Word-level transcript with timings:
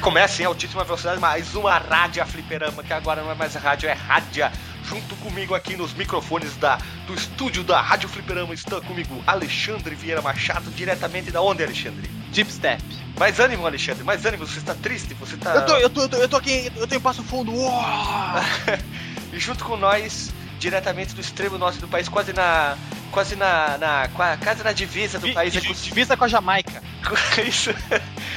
começa 0.00 0.42
em 0.42 0.46
altíssima 0.46 0.82
velocidade, 0.82 1.20
mais 1.20 1.54
uma 1.54 1.76
rádio 1.76 2.24
fliperama, 2.26 2.82
que 2.82 2.92
agora 2.92 3.22
não 3.22 3.30
é 3.30 3.34
mais 3.34 3.54
rádio, 3.54 3.88
é 3.88 3.92
rádia. 3.92 4.50
Junto 4.82 5.14
comigo 5.16 5.54
aqui 5.54 5.76
nos 5.76 5.92
microfones 5.92 6.56
da, 6.56 6.78
do 7.06 7.14
estúdio 7.14 7.62
da 7.62 7.80
Rádio 7.80 8.08
Fliperama 8.08 8.54
está 8.54 8.80
comigo 8.80 9.22
Alexandre 9.26 9.94
Vieira 9.94 10.22
Machado, 10.22 10.70
diretamente 10.70 11.30
da 11.30 11.40
onde, 11.42 11.62
Alexandre? 11.62 12.10
Deep 12.32 12.50
Step. 12.50 12.82
Mais 13.18 13.38
ânimo, 13.38 13.66
Alexandre, 13.66 14.02
mais 14.02 14.24
ânimo, 14.24 14.46
você 14.46 14.58
está 14.58 14.74
triste, 14.74 15.14
você 15.14 15.34
está... 15.34 15.54
Eu 15.54 15.66
tô, 15.66 15.76
eu 15.76 15.90
tô, 15.90 16.00
eu 16.02 16.08
tô, 16.08 16.16
eu 16.16 16.28
tô 16.28 16.36
aqui, 16.38 16.72
eu 16.74 16.86
tenho 16.86 17.00
passo 17.00 17.22
fundo. 17.22 17.52
E 19.32 19.38
junto 19.38 19.64
com 19.64 19.76
nós, 19.76 20.32
diretamente 20.60 21.14
do 21.14 21.20
extremo 21.20 21.58
norte 21.58 21.80
do 21.80 21.88
país, 21.88 22.08
quase 22.08 22.32
na... 22.32 22.76
Quase 23.10 23.34
na, 23.34 23.76
na 23.76 24.08
quase 24.14 24.62
na 24.62 24.70
divisa 24.70 25.18
do 25.18 25.26
Vi- 25.26 25.32
país. 25.34 25.52
di- 25.52 25.60
divisa 25.60 26.16
com 26.16 26.22
a 26.22 26.28
Jamaica. 26.28 26.80
Isso. 27.44 27.74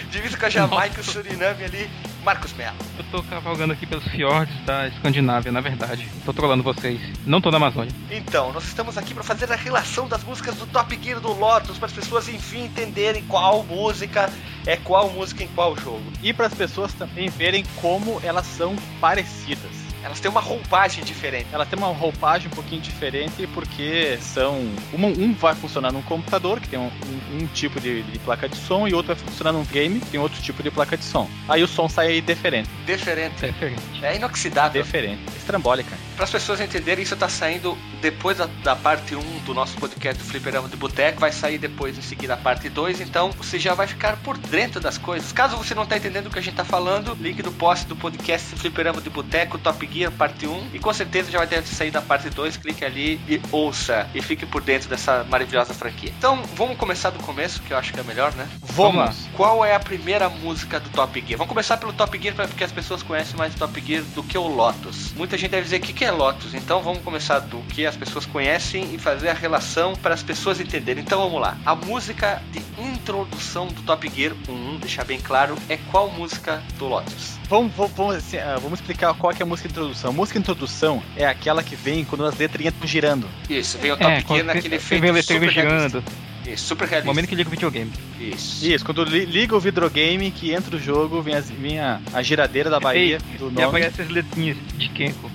Divisa 0.10 0.36
com 0.36 0.48
a 0.48 0.50
Jamaica, 0.50 1.00
o 1.00 1.04
Suriname 1.04 1.64
ali, 1.64 1.88
Marcos 2.26 2.54
Mello. 2.54 2.76
Eu 2.98 3.04
tô 3.12 3.22
cavalgando 3.22 3.74
aqui 3.74 3.86
pelos 3.86 4.04
fiordes 4.08 4.56
da 4.66 4.88
Escandinávia, 4.88 5.52
na 5.52 5.62
verdade. 5.62 6.08
Tô 6.26 6.34
trolando 6.34 6.64
vocês. 6.64 7.00
Não 7.24 7.40
tô 7.40 7.52
na 7.52 7.58
Amazônia. 7.58 7.92
Então, 8.10 8.52
nós 8.52 8.64
estamos 8.64 8.98
aqui 8.98 9.14
para 9.14 9.22
fazer 9.22 9.52
a 9.52 9.56
relação 9.56 10.08
das 10.08 10.24
músicas 10.24 10.56
do 10.56 10.66
Top 10.66 11.00
Gear 11.04 11.20
do 11.20 11.32
Lotus, 11.34 11.78
para 11.78 11.86
as 11.86 11.94
pessoas 11.94 12.28
enfim 12.28 12.64
entenderem 12.66 13.24
qual 13.26 13.62
música 13.64 14.28
é 14.66 14.76
qual 14.76 15.08
música 15.12 15.44
em 15.44 15.48
qual 15.50 15.78
jogo. 15.78 16.02
E 16.24 16.34
para 16.34 16.48
as 16.48 16.54
pessoas 16.56 16.92
também 16.94 17.30
verem 17.30 17.64
como 17.80 18.20
elas 18.24 18.48
são 18.48 18.76
parecidas. 19.00 19.83
Elas 20.04 20.20
têm 20.20 20.30
uma 20.30 20.42
roupagem 20.42 21.04
diferente. 21.04 21.48
Ela 21.52 21.66
tem 21.66 21.78
uma 21.80 21.88
roupagem 21.88 22.48
um 22.48 22.52
pouquinho 22.56 22.82
diferente 22.82 23.48
porque 23.54 24.18
são. 24.22 24.70
uma- 24.92 25.08
um 25.08 25.34
vai 25.34 25.56
funcionar 25.56 25.92
num 25.92 26.02
computador, 26.02 26.60
que 26.60 26.68
tem 26.68 26.78
um, 26.80 26.88
um- 26.88 27.44
um 27.44 27.48
tipo 27.48 27.80
de, 27.80 28.04
de 28.04 28.20
placa 28.20 28.48
de 28.50 28.56
som, 28.58 28.88
e 28.88 28.94
outro 28.94 29.14
vai 29.16 29.24
funcionar 29.24 29.52
num 29.54 29.64
game, 29.66 30.00
que 30.00 30.08
tem 30.08 30.20
outro 30.20 30.42
tipo 30.42 30.62
de 30.62 30.70
placa 30.72 30.98
de 30.98 31.04
som. 31.04 31.30
Aí 31.48 31.64
o 31.64 31.68
som 31.68 31.88
sai 31.90 32.22
diferente. 32.22 32.70
Diferente. 32.86 33.46
Diferente. 33.46 33.82
É 34.02 34.16
inoxidável. 34.16 34.82
Diferente. 34.84 35.22
Estrambólica. 35.38 35.96
Para 36.16 36.26
as 36.26 36.32
pessoas 36.32 36.60
entenderem, 36.62 37.04
isso 37.04 37.16
tá 37.16 37.28
saindo 37.30 37.78
depois 38.02 38.38
da, 38.38 38.48
da 38.64 38.76
parte 38.76 39.16
1 39.16 39.20
do 39.46 39.54
nosso 39.54 39.76
podcast 39.78 40.22
do 40.22 40.28
Fliperama 40.30 40.68
de 40.70 40.76
Boteco, 40.76 41.20
vai 41.20 41.32
sair 41.32 41.58
depois 41.58 41.98
em 41.98 42.02
seguida 42.02 42.34
a 42.34 42.38
parte 42.38 42.70
2, 42.70 43.02
então 43.02 43.32
você 43.32 43.58
já 43.58 43.74
vai 43.74 43.88
ficar 43.88 44.18
por 44.18 44.38
dentro 44.38 44.80
das 44.80 44.98
coisas. 44.98 45.32
Caso 45.32 45.58
você 45.58 45.74
não 45.74 45.86
tá 45.86 45.98
entendendo 45.98 46.28
o 46.28 46.30
que 46.30 46.40
a 46.40 46.42
gente 46.42 46.56
tá 46.56 46.66
falando, 46.66 47.18
link 47.20 47.42
do 47.42 47.52
post 47.52 47.86
do 47.88 47.96
podcast 47.96 48.56
Fliperama 48.56 49.02
de 49.02 49.10
Boteco, 49.10 49.58
Top 49.58 49.86
Gear, 49.94 50.12
parte 50.12 50.48
1, 50.48 50.70
e 50.74 50.80
com 50.80 50.92
certeza 50.92 51.30
já 51.30 51.38
vai 51.38 51.48
ter 51.48 51.62
saído 51.64 51.98
a 51.98 52.02
parte 52.02 52.30
2, 52.30 52.58
clique 52.58 52.84
ali 52.84 53.22
e 53.28 53.40
ouça, 53.52 54.10
e 54.14 54.22
fique 54.22 54.46
por 54.46 54.62
dentro 54.62 54.90
dessa 54.90 55.24
maravilhosa 55.26 55.74
franquia. 55.74 56.12
Então, 56.18 56.42
vamos 56.56 56.78
começar 56.78 57.12
do 57.12 57.20
começo, 57.20 57.62
que 57.62 57.72
eu 57.72 57.78
acho 57.78 57.94
que 57.94 58.00
é 58.00 58.04
melhor, 58.04 58.34
né? 58.34 58.48
Vamos 58.62 58.96
lá. 58.96 59.14
Qual 59.36 59.64
é 59.64 59.76
a 59.76 59.80
primeira 59.80 60.28
música 60.30 60.80
do 60.80 60.90
Top 60.90 61.14
Gear? 61.20 61.38
Vamos 61.38 61.50
começar 61.50 61.78
pelo 61.78 61.94
Top 61.94 62.18
Gear 62.20 62.36
porque 62.36 62.64
as 62.64 62.72
pessoas 62.72 63.04
conhecem 63.04 63.36
mais 63.38 63.54
o 63.54 63.58
Top 63.58 63.80
Gear 63.80 64.04
do 64.16 64.24
que 64.24 64.38
o 64.38 64.48
Lotus. 64.48 65.14
Muita 65.14 65.38
gente 65.38 65.52
deve 65.52 65.64
dizer 65.64 65.78
o 65.78 65.82
que 65.82 65.94
que 65.94 66.06
é 66.06 66.12
Lotus, 66.12 66.54
então 66.54 66.82
vamos 66.82 67.04
começar 67.04 67.40
do 67.40 67.60
que 67.64 67.86
as 67.86 67.96
pessoas 67.96 68.26
conhecem 68.26 68.94
e 68.94 68.98
fazer 68.98 69.30
a 69.30 69.34
relação 69.34 69.94
para 69.96 70.14
as 70.14 70.24
pessoas 70.24 70.60
entenderem. 70.60 71.04
Então 71.04 71.20
vamos 71.22 71.40
lá. 71.40 71.58
A 71.66 71.76
música 71.76 72.42
de 72.52 72.62
introdução 72.82 73.68
do 73.68 73.82
Top 73.84 74.10
Gear 74.10 74.34
1, 74.48 74.78
deixar 74.78 75.04
bem 75.04 75.20
claro, 75.20 75.56
é 75.70 75.78
qual 75.92 76.10
música 76.10 76.64
do 76.78 76.88
Lotus? 76.88 77.43
Vamos, 77.50 77.72
vamos, 77.76 77.92
vamos, 77.96 78.16
assim, 78.16 78.38
ah, 78.38 78.58
vamos 78.62 78.80
explicar 78.80 79.14
qual 79.14 79.34
que 79.34 79.42
é 79.42 79.46
a 79.46 79.48
música 79.48 79.68
de 79.68 79.74
introdução. 79.74 80.10
A 80.10 80.14
música 80.14 80.40
de 80.40 80.44
introdução 80.44 81.04
é 81.16 81.26
aquela 81.26 81.62
que 81.64 81.76
vem 81.76 82.04
quando 82.04 82.26
as 82.26 82.38
letrinhas 82.38 82.74
estão 82.74 82.88
girando. 82.88 83.28
Isso, 83.50 83.78
vem 83.78 83.92
o 83.92 83.98
Top 83.98 84.12
É, 84.40 84.44
naquele 84.44 84.80
você 84.80 84.96
efeito 84.96 85.12
letreiro 85.14 85.46
super 85.46 85.50
realista. 85.64 86.00
girando. 86.00 86.04
Isso, 86.48 86.66
super 86.66 86.86
No 86.86 86.90
realista. 86.90 87.12
momento 87.12 87.28
que 87.28 87.36
liga 87.36 87.48
o 87.50 87.52
videogame. 87.52 87.92
Isso. 88.20 88.66
Isso, 88.66 88.84
quando 88.86 89.04
li- 89.04 89.26
liga 89.26 89.56
o 89.56 89.60
videogame, 89.60 90.32
que 90.32 90.52
entra 90.52 90.76
o 90.76 90.80
jogo, 90.80 91.22
vem, 91.22 91.36
as- 91.36 91.50
vem 91.52 91.80
a, 91.80 92.00
a 92.14 92.22
giradeira 92.24 92.70
da 92.70 92.80
Bahia 92.80 93.18
do 93.38 93.48
E 93.50 93.52
nome. 93.52 93.64
aparece 93.64 94.02
as 94.02 94.10
letrinhas 94.10 94.58
de 94.78 94.90
Kenko. 94.90 95.30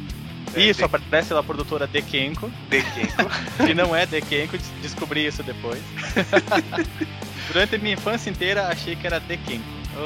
Isso, 0.57 0.81
É, 0.83 0.85
aparece 0.87 1.33
lá 1.33 1.41
a 1.41 1.43
produtora 1.43 1.87
The 1.87 2.03
Kenko, 2.03 2.51
de 2.71 2.83
Kenko. 2.83 3.31
que 3.67 3.75
não 3.75 3.95
é 3.95 4.07
The 4.07 4.21
Kenko, 4.23 4.57
des- 4.59 4.73
descobri 4.83 5.27
isso 5.27 5.43
depois. 5.43 5.81
Durante 7.53 7.77
a 7.77 7.79
minha 7.79 7.95
infância 7.95 8.29
inteira 8.31 8.67
achei 8.69 8.97
que 8.97 9.07
era 9.07 9.21
The 9.21 9.37
Kenko. 9.37 9.65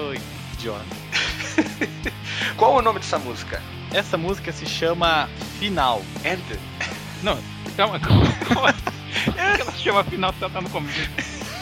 Oi, 0.08 0.18
idiota. 0.54 0.84
Qual 2.56 2.74
o 2.74 2.82
nome 2.82 2.98
dessa 3.00 3.18
música? 3.18 3.60
Essa 3.92 4.16
música 4.16 4.52
se 4.52 4.66
chama 4.66 5.28
Final. 5.58 6.02
End. 6.24 6.42
Não, 7.22 7.38
calma, 7.76 7.98
calma. 8.00 8.74
É 9.36 9.56
que 9.56 9.62
ela 9.62 9.72
se 9.72 9.82
chama 9.82 10.04
final 10.04 10.32
se 10.32 10.42
ela 10.42 10.52
tá 10.52 10.60
no 10.60 10.70
começo. 10.70 11.08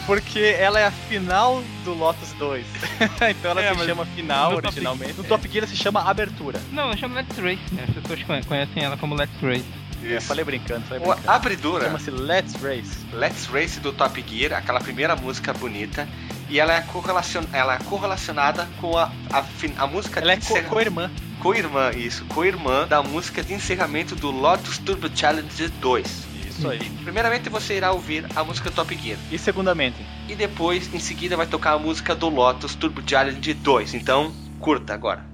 Porque 0.05 0.39
ela 0.57 0.79
é 0.79 0.85
a 0.87 0.91
final 0.91 1.61
do 1.83 1.93
Lotus 1.93 2.33
2. 2.33 2.65
então 3.29 3.51
ela 3.51 3.61
É, 3.61 3.73
se 3.75 3.85
chama 3.85 4.05
final 4.05 4.49
no 4.51 4.55
Top- 4.55 4.67
originalmente. 4.67 5.13
No 5.13 5.23
Top 5.23 5.47
Gear 5.47 5.63
ela 5.63 5.67
se 5.67 5.75
chama 5.75 6.01
Abertura. 6.01 6.59
Não, 6.71 6.83
ela 6.83 6.97
chama 6.97 7.15
Let's 7.15 7.37
Race. 7.37 7.61
né? 7.73 7.85
As 7.87 7.93
pessoas 7.95 8.23
conhe- 8.23 8.43
conhecem 8.43 8.83
ela 8.83 8.97
como 8.97 9.13
Let's 9.15 9.39
Race. 9.41 9.65
É, 10.03 10.19
falei 10.19 10.43
brincando, 10.43 10.81
falei 10.87 11.03
O 11.03 11.07
brincando. 11.07 11.29
abridura. 11.29 11.85
Chama-se 11.85 12.09
Let's 12.09 12.55
Race. 12.55 12.97
Let's 13.13 13.45
Race 13.45 13.79
do 13.79 13.93
Top 13.93 14.23
Gear, 14.27 14.53
aquela 14.57 14.79
primeira 14.79 15.15
música 15.15 15.53
bonita, 15.53 16.09
e 16.51 16.59
ela 16.59 16.73
é, 16.75 16.81
correlacion... 16.81 17.43
ela 17.53 17.75
é 17.75 17.77
correlacionada 17.79 18.67
com 18.79 18.97
a, 18.97 19.09
a, 19.31 19.43
a 19.77 19.87
música 19.87 20.19
Ela 20.19 20.33
é 20.33 20.35
de 20.35 20.45
co- 20.45 20.53
encerra- 20.53 20.69
co-irmã. 20.69 21.09
co-irmã, 21.39 21.91
isso, 21.95 22.25
co-irmã 22.25 22.85
da 22.87 23.01
música 23.01 23.41
de 23.41 23.53
encerramento 23.53 24.15
do 24.15 24.29
Lotus 24.29 24.77
Turbo 24.77 25.09
Challenge 25.15 25.67
2. 25.67 26.07
Isso 26.49 26.67
aí. 26.69 26.79
Primeiramente 27.03 27.49
você 27.49 27.77
irá 27.77 27.91
ouvir 27.91 28.25
a 28.35 28.43
música 28.43 28.69
Top 28.69 28.93
Gear, 28.95 29.17
E 29.31 29.37
segundamente, 29.39 30.05
e 30.27 30.35
depois, 30.35 30.93
em 30.93 30.99
seguida, 30.99 31.35
vai 31.37 31.47
tocar 31.47 31.71
a 31.73 31.79
música 31.79 32.13
do 32.13 32.29
Lotus 32.29 32.75
Turbo 32.75 33.01
Challenge 33.07 33.53
2. 33.53 33.93
Então, 33.95 34.31
curta 34.59 34.93
agora. 34.93 35.30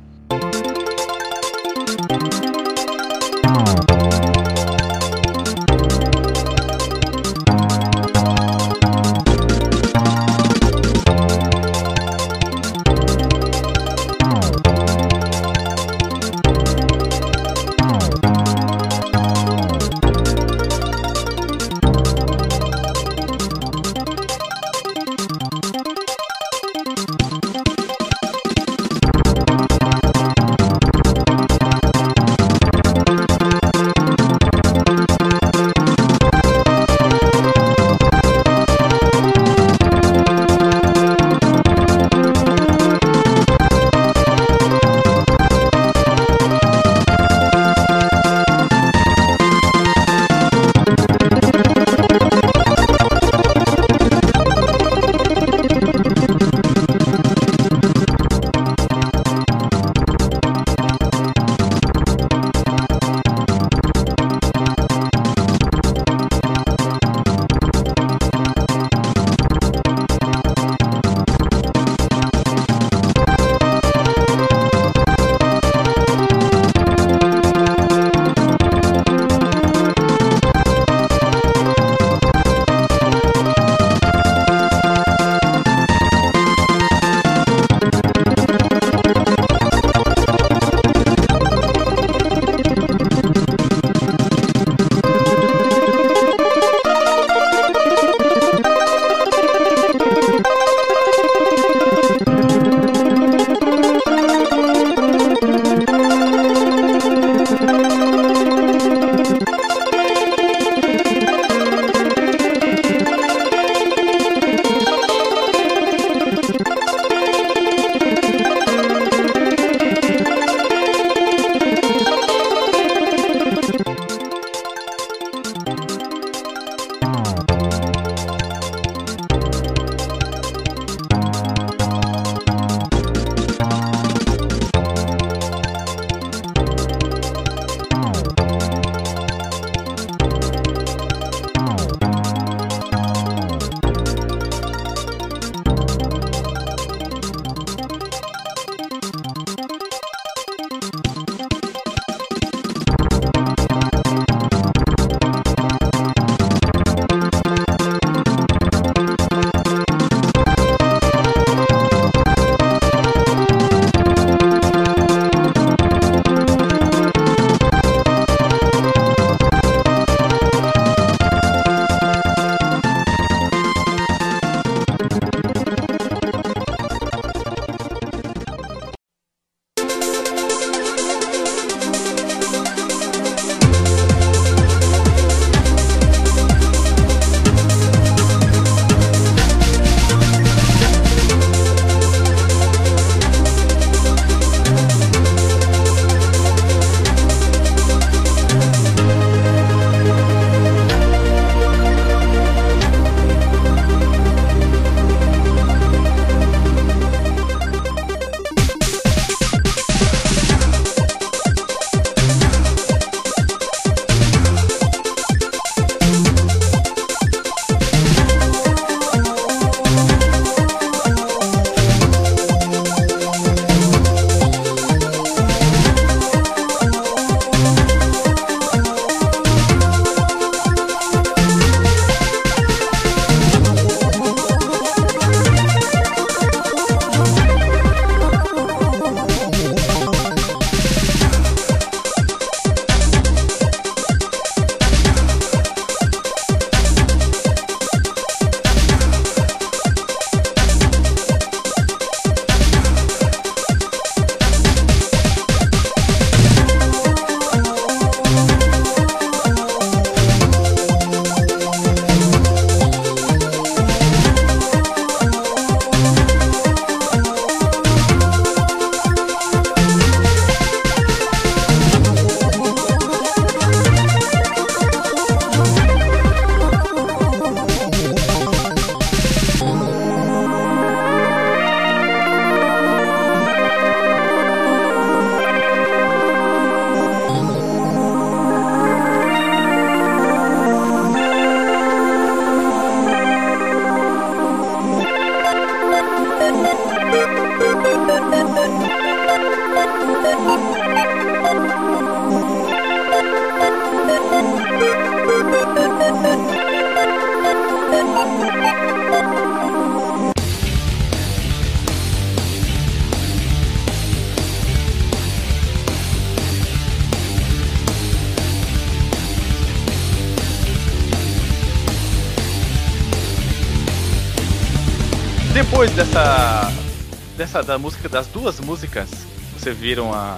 Dessa 327.48 327.64
da 327.64 327.78
música, 327.80 328.10
das 328.10 328.28
duas 328.28 328.60
músicas, 328.60 329.10
você 329.58 329.72
viram 329.72 330.14
a, 330.14 330.38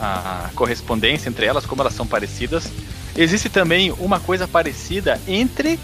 a, 0.00 0.44
a 0.46 0.50
correspondência 0.56 1.28
entre 1.28 1.46
elas, 1.46 1.64
como 1.64 1.80
elas 1.80 1.94
são 1.94 2.04
parecidas. 2.06 2.70
Existe 3.16 3.48
também 3.48 3.92
uma 3.98 4.18
coisa 4.18 4.48
parecida 4.48 5.20
entre 5.28 5.78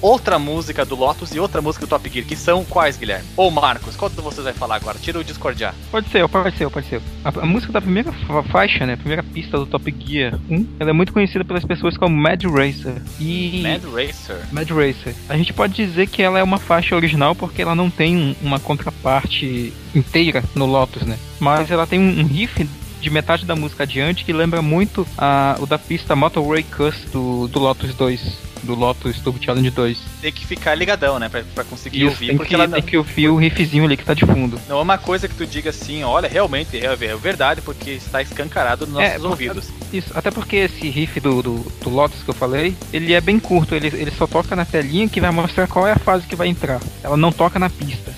outra 0.00 0.38
música 0.38 0.84
do 0.84 0.94
Lotus 0.94 1.34
e 1.34 1.40
outra 1.40 1.60
música 1.60 1.84
do 1.86 1.88
Top 1.88 2.08
Gear, 2.08 2.24
que 2.26 2.36
são 2.36 2.64
quais, 2.64 2.96
Guilherme? 2.96 3.26
Ou 3.36 3.50
Marcos, 3.50 3.94
qual 3.96 4.10
de 4.10 4.16
vocês 4.16 4.44
vai 4.44 4.52
falar 4.54 4.76
agora? 4.76 4.98
Tira 4.98 5.18
o 5.18 5.24
discordiar. 5.24 5.74
Pode 5.90 6.08
ser, 6.08 6.26
pode 6.28 6.56
ser, 6.56 6.70
pode 6.70 6.86
ser. 6.88 7.00
A, 7.24 7.28
a 7.28 7.46
música 7.46 7.72
da 7.72 7.80
primeira 7.80 8.12
fa- 8.12 8.42
faixa, 8.44 8.86
né, 8.86 8.96
primeira 8.96 9.22
pista 9.36 9.58
do 9.58 9.66
Top 9.66 9.94
Gear 10.00 10.38
1, 10.48 10.66
ela 10.80 10.88
é 10.88 10.92
muito 10.94 11.12
conhecida 11.12 11.44
pelas 11.44 11.62
pessoas 11.62 11.94
como 11.98 12.16
Mad 12.16 12.42
Racer. 12.44 13.02
E 13.20 13.60
Mad 13.62 13.82
Racer. 13.84 14.38
Mad 14.50 14.70
Racer. 14.70 15.14
A 15.28 15.36
gente 15.36 15.52
pode 15.52 15.74
dizer 15.74 16.06
que 16.06 16.22
ela 16.22 16.38
é 16.38 16.42
uma 16.42 16.58
faixa 16.58 16.96
original 16.96 17.34
porque 17.34 17.60
ela 17.60 17.74
não 17.74 17.90
tem 17.90 18.16
um- 18.16 18.34
uma 18.42 18.58
contraparte 18.58 19.74
inteira 19.94 20.42
no 20.54 20.64
Lotus, 20.64 21.02
né? 21.02 21.18
Mas 21.38 21.70
ela 21.70 21.86
tem 21.86 22.00
um, 22.00 22.20
um 22.20 22.24
riff 22.24 22.66
de 23.00 23.10
metade 23.10 23.44
da 23.44 23.54
música 23.54 23.82
adiante 23.82 24.24
que 24.24 24.32
lembra 24.32 24.62
muito 24.62 25.06
a, 25.18 25.56
o 25.60 25.66
da 25.66 25.78
pista 25.78 26.16
Motorway 26.16 26.62
Cuss 26.62 26.96
do, 27.12 27.46
do 27.46 27.58
Lotus 27.58 27.94
2, 27.94 28.38
do 28.62 28.74
Lotus 28.74 29.18
Turbo 29.20 29.38
Challenge 29.42 29.70
2. 29.70 29.98
Tem 30.20 30.32
que 30.32 30.46
ficar 30.46 30.74
ligadão, 30.74 31.18
né? 31.18 31.28
Pra, 31.28 31.42
pra 31.54 31.64
conseguir 31.64 31.98
Isso, 32.02 32.10
ouvir. 32.10 32.26
tem, 32.28 32.36
Porque 32.36 32.48
que, 32.50 32.54
ela 32.54 32.68
tem 32.68 32.80
não, 32.80 32.86
que 32.88 32.96
ouvir 32.96 33.28
o 33.28 33.36
riffzinho 33.36 33.84
ali 33.84 33.96
que 33.96 34.04
tá 34.04 34.14
de 34.14 34.24
fundo. 34.26 34.60
não 34.68 34.78
é 34.78 34.82
uma 34.82 34.98
coisa 34.98 35.28
que 35.28 35.34
tu 35.34 35.46
diga 35.46 35.70
assim, 35.70 36.02
olha, 36.02 36.28
realmente 36.28 36.76
é, 36.78 36.86
é 36.86 37.16
verdade, 37.16 37.60
porque 37.62 37.90
está 37.90 38.20
escancarado 38.22 38.86
nos 38.86 38.98
É, 39.00 39.18
nossos 39.18 39.28
porque- 39.28 39.48
ouvidos. 39.48 39.68
Isso, 39.92 40.10
até 40.14 40.30
porque 40.30 40.56
esse 40.56 40.88
riff 40.88 41.20
do, 41.20 41.42
do, 41.42 41.72
do 41.82 41.90
Lotus 41.90 42.22
que 42.22 42.30
eu 42.30 42.34
falei, 42.34 42.74
ele 42.92 43.12
é 43.12 43.20
bem 43.20 43.38
curto, 43.38 43.74
ele, 43.74 43.86
ele 43.88 44.10
só 44.10 44.26
toca 44.26 44.56
na 44.56 44.64
telinha 44.64 45.08
que 45.08 45.20
vai 45.20 45.30
mostrar 45.30 45.66
qual 45.68 45.86
é 45.86 45.92
a 45.92 45.98
fase 45.98 46.26
que 46.26 46.34
vai 46.34 46.48
entrar. 46.48 46.80
Ela 47.02 47.16
não 47.16 47.30
toca 47.30 47.58
na 47.58 47.70
pista. 47.70 48.12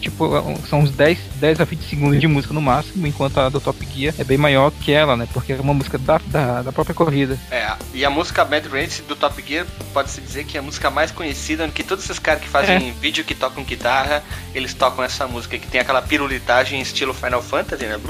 É, 0.00 0.10
tipo, 0.10 0.30
são 0.68 0.80
uns 0.80 0.90
10, 0.90 1.18
10 1.36 1.60
a 1.60 1.64
20 1.64 1.82
segundos 1.82 2.20
de 2.20 2.26
música 2.26 2.54
no 2.54 2.62
máximo, 2.62 3.06
enquanto 3.06 3.38
a 3.38 3.48
do 3.48 3.60
Top 3.60 3.86
Gear 3.94 4.14
é 4.18 4.24
bem 4.24 4.38
maior 4.38 4.70
que 4.70 4.90
ela, 4.90 5.16
né? 5.16 5.28
Porque 5.32 5.52
é 5.52 5.56
uma 5.56 5.74
música 5.74 5.98
da, 5.98 6.18
da, 6.26 6.62
da 6.62 6.72
própria 6.72 6.94
corrida. 6.94 7.38
É, 7.50 7.70
e 7.92 8.04
a 8.04 8.10
música 8.10 8.44
Mad 8.44 8.66
Race 8.66 9.02
do 9.02 9.14
Top 9.14 9.42
Gear 9.46 9.66
pode-se 9.92 10.20
dizer 10.20 10.44
que 10.44 10.56
é 10.56 10.60
a 10.60 10.62
música 10.62 10.90
mais 10.90 11.10
conhecida, 11.10 11.68
que 11.68 11.82
todos 11.82 12.04
esses 12.04 12.18
caras 12.18 12.42
que 12.42 12.48
fazem 12.48 12.92
vídeo 13.00 13.24
que 13.24 13.34
tocam 13.34 13.62
guitarra, 13.62 14.22
eles 14.54 14.72
tocam 14.72 15.04
essa 15.04 15.26
música 15.26 15.58
que 15.58 15.66
tem 15.66 15.80
aquela 15.80 16.00
pirulitagem 16.00 16.80
estilo 16.80 17.12
Final 17.12 17.42
Fantasy, 17.42 17.84
né? 17.84 18.00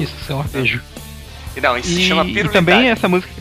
Isso, 0.00 0.14
isso 0.20 0.32
é 0.32 0.34
um 0.34 0.40
arpejo. 0.40 0.82
E 1.56 1.60
Não, 1.60 1.76
isso 1.76 1.88
se 1.88 2.00
E, 2.00 2.06
chama 2.06 2.24
e 2.24 2.48
também 2.48 2.90
essa 2.90 3.08
música, 3.08 3.32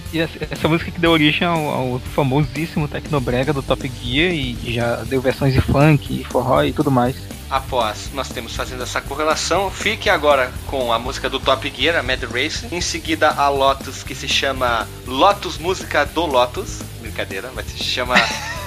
essa, 0.49 0.67
música 0.67 0.89
que 0.89 0.99
deu 0.99 1.11
origem 1.11 1.45
ao, 1.45 1.67
ao 1.67 1.99
famosíssimo 1.99 2.87
Tecnobrega 2.87 3.51
do 3.51 3.61
Top 3.61 3.91
Gear 4.01 4.33
e 4.33 4.57
já 4.73 5.03
deu 5.03 5.19
versões 5.19 5.53
de 5.53 5.59
funk, 5.59 6.25
forró 6.29 6.63
e 6.63 6.71
tudo 6.71 6.89
mais. 6.89 7.15
Após 7.49 8.09
nós 8.13 8.29
temos 8.29 8.55
fazendo 8.55 8.81
essa 8.83 8.99
correlação, 9.01 9.69
fique 9.69 10.09
agora 10.09 10.51
com 10.65 10.91
a 10.91 10.97
música 10.97 11.29
do 11.29 11.39
Top 11.39 11.71
Gear, 11.75 11.95
a 11.97 12.01
Mad 12.01 12.23
Race. 12.23 12.65
Em 12.71 12.81
seguida, 12.81 13.29
a 13.29 13.49
Lotus, 13.49 14.01
que 14.01 14.15
se 14.15 14.27
chama 14.27 14.87
Lotus 15.05 15.57
Música 15.57 16.05
do 16.05 16.25
Lotus. 16.25 16.81
Brincadeira, 17.01 17.51
mas 17.53 17.67
se 17.67 17.83
chama 17.83 18.15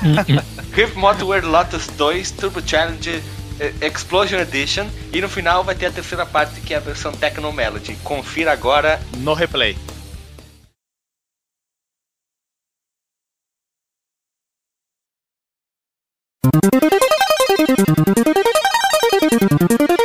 Riff 0.72 0.96
Motorware 0.96 1.44
Lotus 1.44 1.88
2 1.88 2.30
Turbo 2.32 2.62
Challenge 2.64 3.20
eh, 3.60 3.74
Explosion 3.86 4.38
Edition. 4.38 4.86
E 5.12 5.20
no 5.20 5.28
final 5.28 5.64
vai 5.64 5.74
ter 5.74 5.86
a 5.86 5.90
terceira 5.90 6.24
parte, 6.24 6.60
que 6.60 6.74
é 6.74 6.76
a 6.76 6.80
versão 6.80 7.12
Techno 7.12 7.52
Melody. 7.52 7.96
Confira 8.02 8.52
agora 8.52 9.00
no 9.18 9.34
replay. 9.34 9.76
Thank 19.70 19.97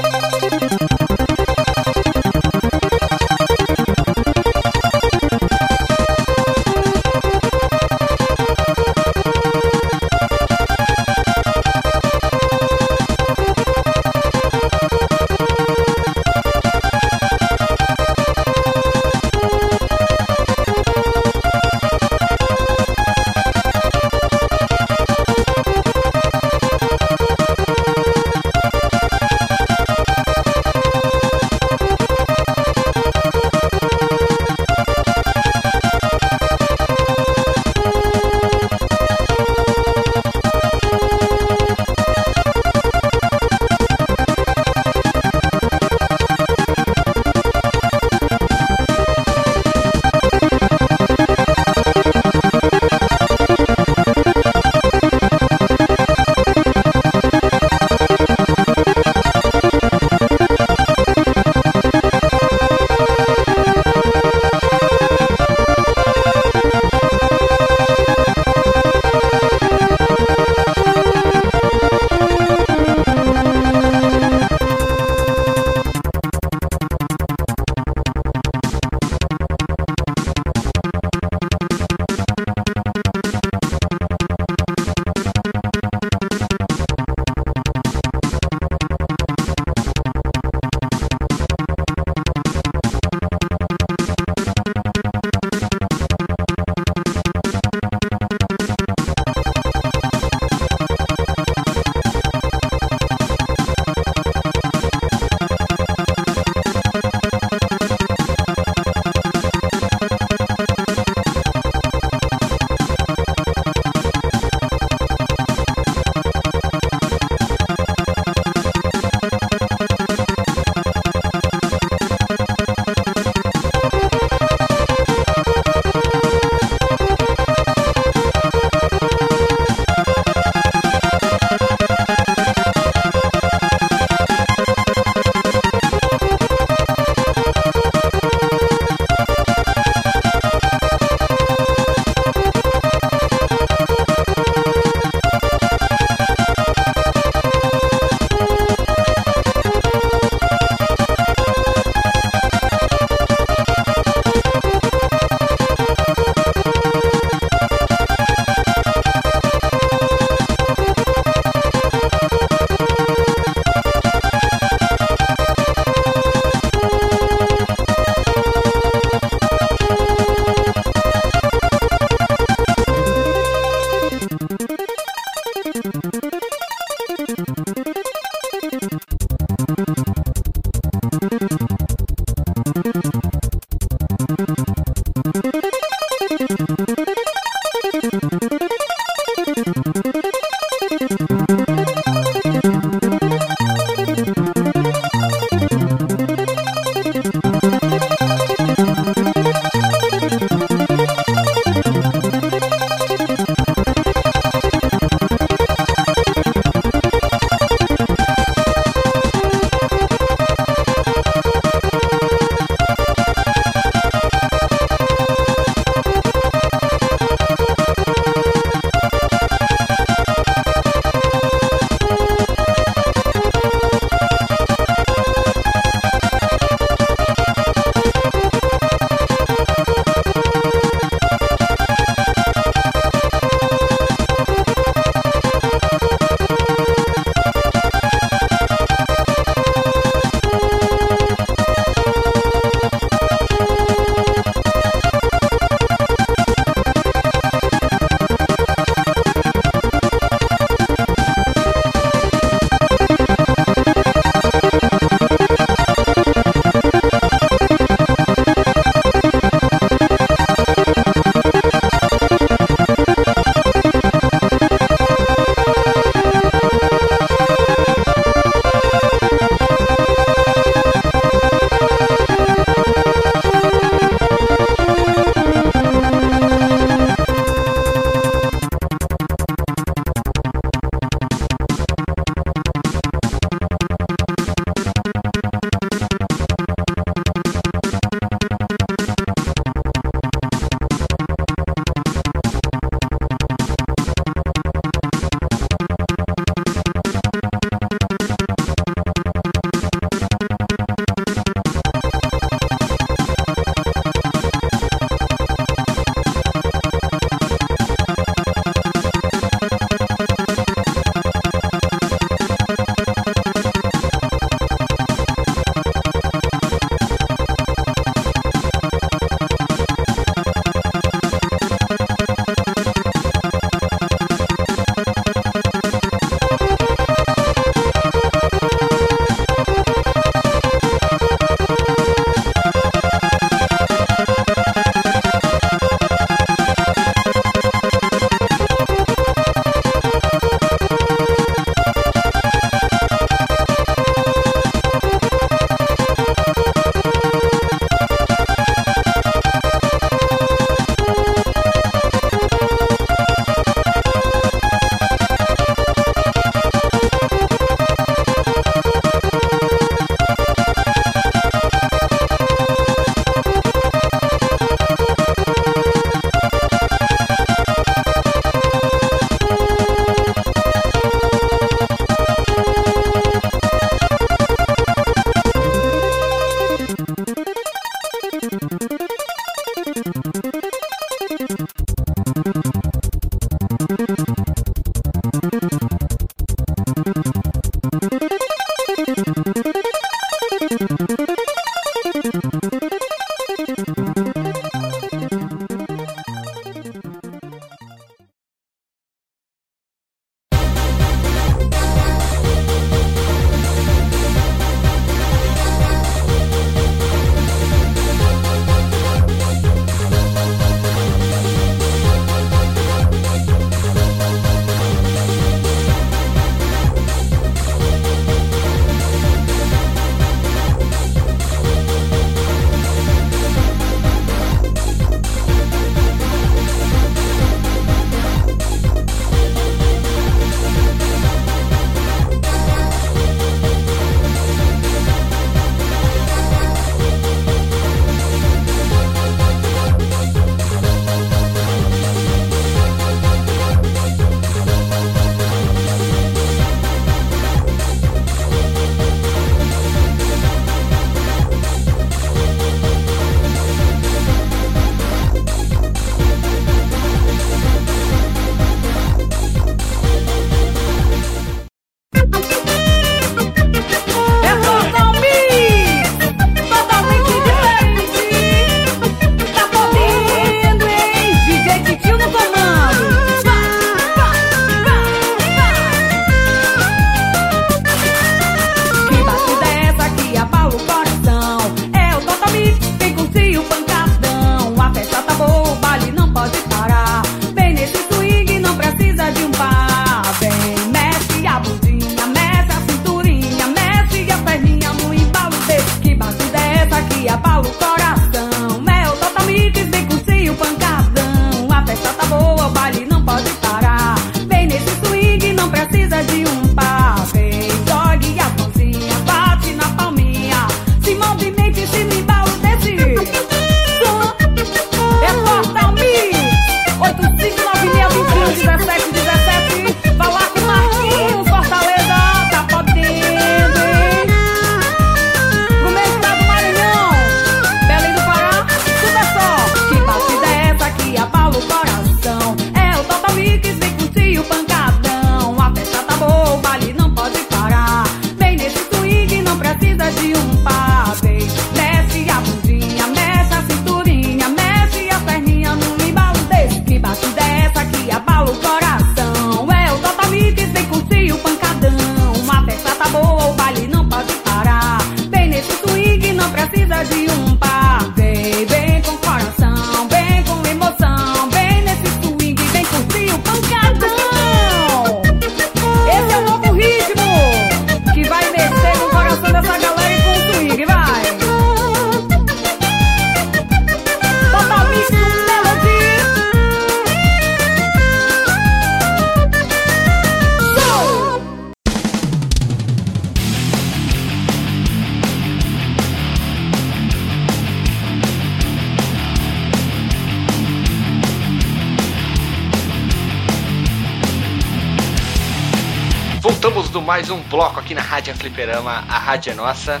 aqui 597.92 597.94
na 597.94 598.02
Rádio 598.02 598.34
Fliperama, 598.34 599.04
a 599.08 599.18
rádio 599.18 599.52
é 599.52 599.54
nossa, 599.54 600.00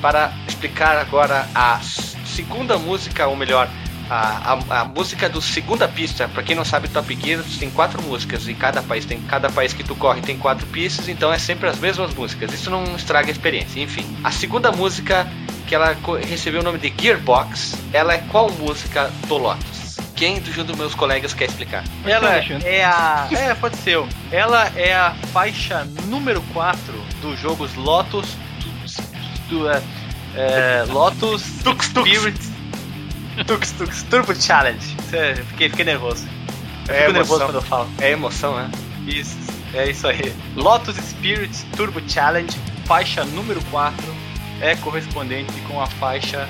para 0.00 0.32
explicar 0.46 0.96
agora 0.96 1.48
a 1.54 1.80
segunda 2.24 2.78
música, 2.78 3.26
ou 3.26 3.36
melhor, 3.36 3.68
a, 4.08 4.52
a, 4.52 4.80
a 4.80 4.84
música 4.84 5.28
do 5.28 5.40
segunda 5.40 5.88
pista. 5.88 6.28
Para 6.28 6.42
quem 6.42 6.54
não 6.54 6.64
sabe, 6.64 6.88
Top 6.88 7.18
Gear 7.20 7.42
tem 7.58 7.70
quatro 7.70 8.00
músicas 8.02 8.46
em 8.48 8.54
cada 8.54 8.82
país. 8.82 9.04
Tem 9.04 9.20
cada 9.22 9.50
país 9.50 9.72
que 9.72 9.82
tu 9.82 9.94
corre 9.94 10.20
tem 10.20 10.38
quatro 10.38 10.66
pistas, 10.68 11.08
então 11.08 11.32
é 11.32 11.38
sempre 11.38 11.68
as 11.68 11.78
mesmas 11.78 12.14
músicas. 12.14 12.52
Isso 12.52 12.70
não 12.70 12.84
estraga 12.96 13.28
a 13.28 13.32
experiência. 13.32 13.80
Enfim, 13.80 14.04
a 14.22 14.30
segunda 14.30 14.70
música 14.70 15.26
que 15.66 15.74
ela 15.74 15.96
recebeu 16.28 16.60
o 16.60 16.64
nome 16.64 16.78
de 16.78 16.92
Gearbox, 16.96 17.76
ela 17.92 18.14
é 18.14 18.18
qual 18.30 18.50
música 18.50 19.10
do 19.26 19.38
Lotus? 19.38 19.82
quem 20.14 20.36
junto 20.44 20.64
dos 20.64 20.76
meus 20.76 20.94
colegas 20.94 21.34
quer 21.34 21.46
explicar? 21.46 21.82
Ela 22.06 22.36
é 22.36 22.84
a. 22.84 23.28
É, 23.32 23.54
pode 23.54 23.76
ser. 23.78 23.98
Ela 24.30 24.70
é 24.76 24.94
a 24.94 25.14
faixa 25.32 25.84
número 26.06 26.40
4 26.52 27.01
dos 27.22 27.40
jogos 27.40 27.74
Lotus. 27.74 28.36
Do, 29.48 29.70
é, 29.70 29.82
é, 30.34 30.84
Lotus 30.88 31.42
Tux, 31.62 31.86
Spirit. 31.86 32.38
Tux 33.46 33.72
Tux 33.72 34.02
Turbo 34.04 34.34
Challenge. 34.34 34.96
Fiquei, 35.48 35.70
fiquei 35.70 35.84
nervoso. 35.84 36.26
Eu 36.88 36.94
é 36.94 37.12
nervoso 37.12 37.44
quando 37.44 37.54
eu 37.54 37.62
falo. 37.62 37.88
É 37.98 38.10
emoção, 38.10 38.56
né? 38.56 38.70
Isso, 39.06 39.36
é 39.72 39.88
isso 39.88 40.06
aí. 40.06 40.34
Lotus 40.54 40.96
Spirit 40.96 41.64
Turbo 41.76 42.02
Challenge, 42.06 42.54
faixa 42.84 43.24
número 43.24 43.62
4, 43.70 43.96
é 44.60 44.76
correspondente 44.76 45.52
com 45.62 45.80
a 45.80 45.86
faixa 45.86 46.48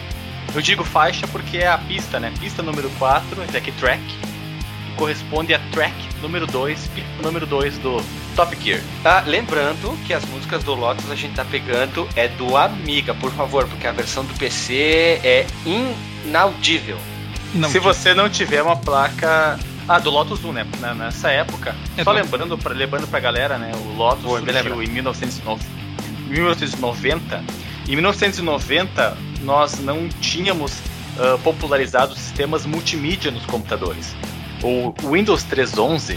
eu 0.55 0.61
digo 0.61 0.85
faixa 0.85 1.27
porque 1.29 1.59
é 1.59 1.69
a 1.69 1.79
pista, 1.79 2.21
né? 2.21 2.33
Pista 2.39 2.63
número 2.63 2.91
4, 2.99 3.43
é 3.43 3.57
aqui 3.57 3.73
track, 3.73 4.03
corresponde 4.97 5.55
a 5.55 5.59
track 5.71 5.95
número 6.21 6.47
2, 6.47 6.91
número 7.23 7.47
2 7.47 7.79
do 7.79 7.97
Top 8.35 8.57
Gear. 8.63 8.81
Tá, 9.03 9.23
lembrando 9.27 9.97
que 10.07 10.15
as 10.15 10.25
músicas 10.27 10.63
do 10.65 10.75
Lotus 10.75 11.11
a 11.11 11.15
gente 11.15 11.35
tá 11.35 11.45
pegando 11.45 12.09
é 12.17 12.29
do 12.29 12.57
Amiga, 12.57 13.15
por 13.15 13.31
favor, 13.33 13.67
porque 13.69 13.87
a 13.87 13.93
versão 13.93 14.25
do 14.25 14.35
PC 14.35 15.21
é 15.23 15.47
inaudível. 15.65 16.99
Se 17.71 17.79
você 17.79 18.15
não 18.15 18.31
tiver 18.31 18.63
uma 18.63 18.77
placa 18.77 19.59
ah, 19.87 19.99
do 19.99 20.11
Lotus 20.11 20.45
1, 20.45 20.53
né? 20.53 20.67
Nessa 20.97 21.31
época, 21.31 21.77
é 21.97 22.05
só 22.05 22.13
bom. 22.13 22.19
lembrando 22.19 22.57
pra, 22.57 22.73
lembrando 22.73 23.07
pra 23.09 23.21
galera, 23.21 23.59
né? 23.59 23.73
O 23.75 23.95
Lotus 23.95 24.25
Boa, 24.25 24.41
surgiu 24.41 24.83
em 24.83 24.89
1990 24.89 25.83
em 27.89 27.97
1990, 27.97 29.17
nós 29.43 29.79
não 29.81 30.09
tínhamos 30.21 30.73
uh, 30.73 31.39
popularizado 31.43 32.15
sistemas 32.15 32.65
multimídia 32.65 33.31
nos 33.31 33.45
computadores. 33.45 34.15
O 34.63 34.95
Windows 35.11 35.45
3.11 35.45 36.17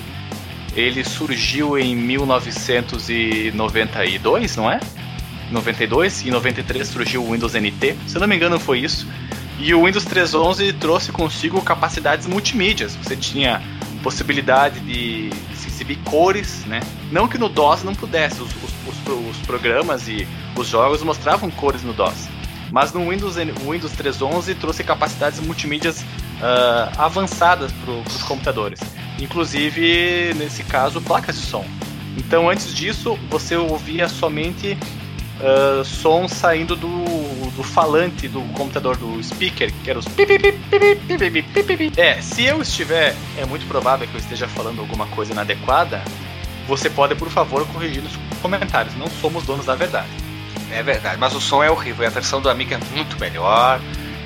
ele 0.75 1.03
surgiu 1.03 1.75
em 1.77 1.95
1992, 1.95 4.55
não 4.55 4.69
é? 4.69 4.79
92 5.51 6.25
e 6.25 6.31
93 6.31 6.87
surgiu 6.87 7.23
o 7.23 7.31
Windows 7.31 7.53
NT, 7.53 7.95
se 8.07 8.17
não 8.19 8.27
me 8.27 8.35
engano 8.35 8.59
foi 8.59 8.79
isso. 8.79 9.07
E 9.57 9.73
o 9.73 9.85
Windows 9.85 10.05
3.11 10.05 10.77
trouxe 10.79 11.13
consigo 11.13 11.61
capacidades 11.61 12.27
multimídias. 12.27 12.93
Você 12.95 13.15
tinha 13.15 13.61
possibilidade 14.03 14.81
de 14.81 15.29
exibir 15.65 15.97
cores, 16.03 16.65
né? 16.65 16.81
Não 17.11 17.27
que 17.27 17.37
no 17.37 17.47
DOS 17.47 17.83
não 17.83 17.93
pudesse, 17.93 18.41
os, 18.41 18.49
os, 18.63 18.73
os, 19.29 19.37
programas 19.45 20.07
e 20.07 20.27
os 20.55 20.67
jogos 20.67 21.03
mostravam 21.03 21.51
cores 21.51 21.83
no 21.83 21.93
DOS. 21.93 22.27
Mas 22.71 22.91
no 22.91 23.07
Windows, 23.09 23.35
Windows 23.35 23.93
3.11 23.93 24.57
trouxe 24.59 24.83
capacidades 24.83 25.39
multimídias 25.39 26.01
uh, 26.01 26.91
avançadas 26.97 27.71
para 27.71 27.93
os 27.93 28.23
computadores. 28.23 28.79
Inclusive, 29.19 30.33
nesse 30.35 30.63
caso, 30.63 31.01
placas 31.01 31.35
de 31.35 31.45
som. 31.45 31.65
Então, 32.17 32.49
antes 32.49 32.73
disso, 32.73 33.17
você 33.29 33.55
ouvia 33.55 34.07
somente 34.07 34.77
uh, 35.39 35.83
som 35.83 36.27
saindo 36.27 36.75
do, 36.75 36.87
do 37.55 37.63
falante 37.63 38.27
do 38.27 38.41
computador, 38.53 38.97
do 38.97 39.21
speaker, 39.23 39.71
que 39.83 39.89
era 39.89 39.99
os 39.99 40.05
É, 41.99 42.21
se 42.21 42.43
eu 42.43 42.61
estiver, 42.61 43.15
é 43.37 43.45
muito 43.45 43.65
provável 43.67 44.07
que 44.07 44.13
eu 44.13 44.19
esteja 44.19 44.47
falando 44.47 44.79
alguma 44.79 45.07
coisa 45.07 45.33
inadequada, 45.33 46.01
você 46.67 46.89
pode, 46.89 47.15
por 47.15 47.29
favor, 47.29 47.65
corrigir 47.67 48.01
nos 48.01 48.13
comentários. 48.41 48.95
Não 48.95 49.07
somos 49.07 49.43
donos 49.45 49.65
da 49.65 49.75
verdade. 49.75 50.09
É 50.71 50.81
verdade, 50.81 51.17
mas 51.17 51.33
o 51.35 51.41
som 51.41 51.63
é 51.63 51.69
horrível 51.69 52.03
e 52.03 52.07
a 52.07 52.09
versão 52.09 52.41
do 52.41 52.49
Amiga 52.49 52.75
é 52.75 52.95
muito 52.95 53.19
melhor 53.19 53.79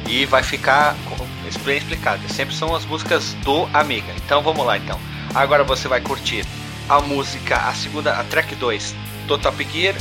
e 0.08 0.26
vai 0.26 0.42
ficar 0.42 0.96
bem 1.58 1.78
explicado. 1.78 2.22
Sempre 2.32 2.56
são 2.56 2.76
as 2.76 2.86
músicas 2.86 3.34
do 3.46 3.68
Amiga. 3.74 4.14
Então 4.26 4.42
vamos 4.42 4.66
lá 4.66 4.78
então. 4.78 5.00
Agora 5.34 5.64
você 5.64 5.88
vai 5.88 6.02
curtir 6.02 6.46
a 6.88 7.00
música, 7.02 7.56
a 7.56 7.74
segunda, 7.74 8.14
a 8.20 8.24
track 8.24 8.56
2 8.56 8.96
do 9.28 9.38
Top 9.38 9.64
Gear 9.72 9.96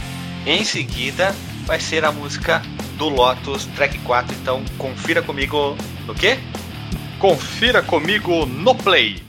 em 0.47 0.65
seguida, 0.65 1.35
vai 1.67 1.79
ser 1.79 2.05
a 2.05 2.11
música 2.11 2.63
do 2.97 3.09
Lotus 3.09 3.67
Track 3.77 3.99
4. 3.99 4.35
Então, 4.41 4.65
confira 4.79 5.21
comigo 5.23 5.77
no 6.07 6.15
quê? 6.15 6.39
Confira 7.19 7.83
comigo 7.83 8.47
no 8.47 8.75
Play. 8.75 9.23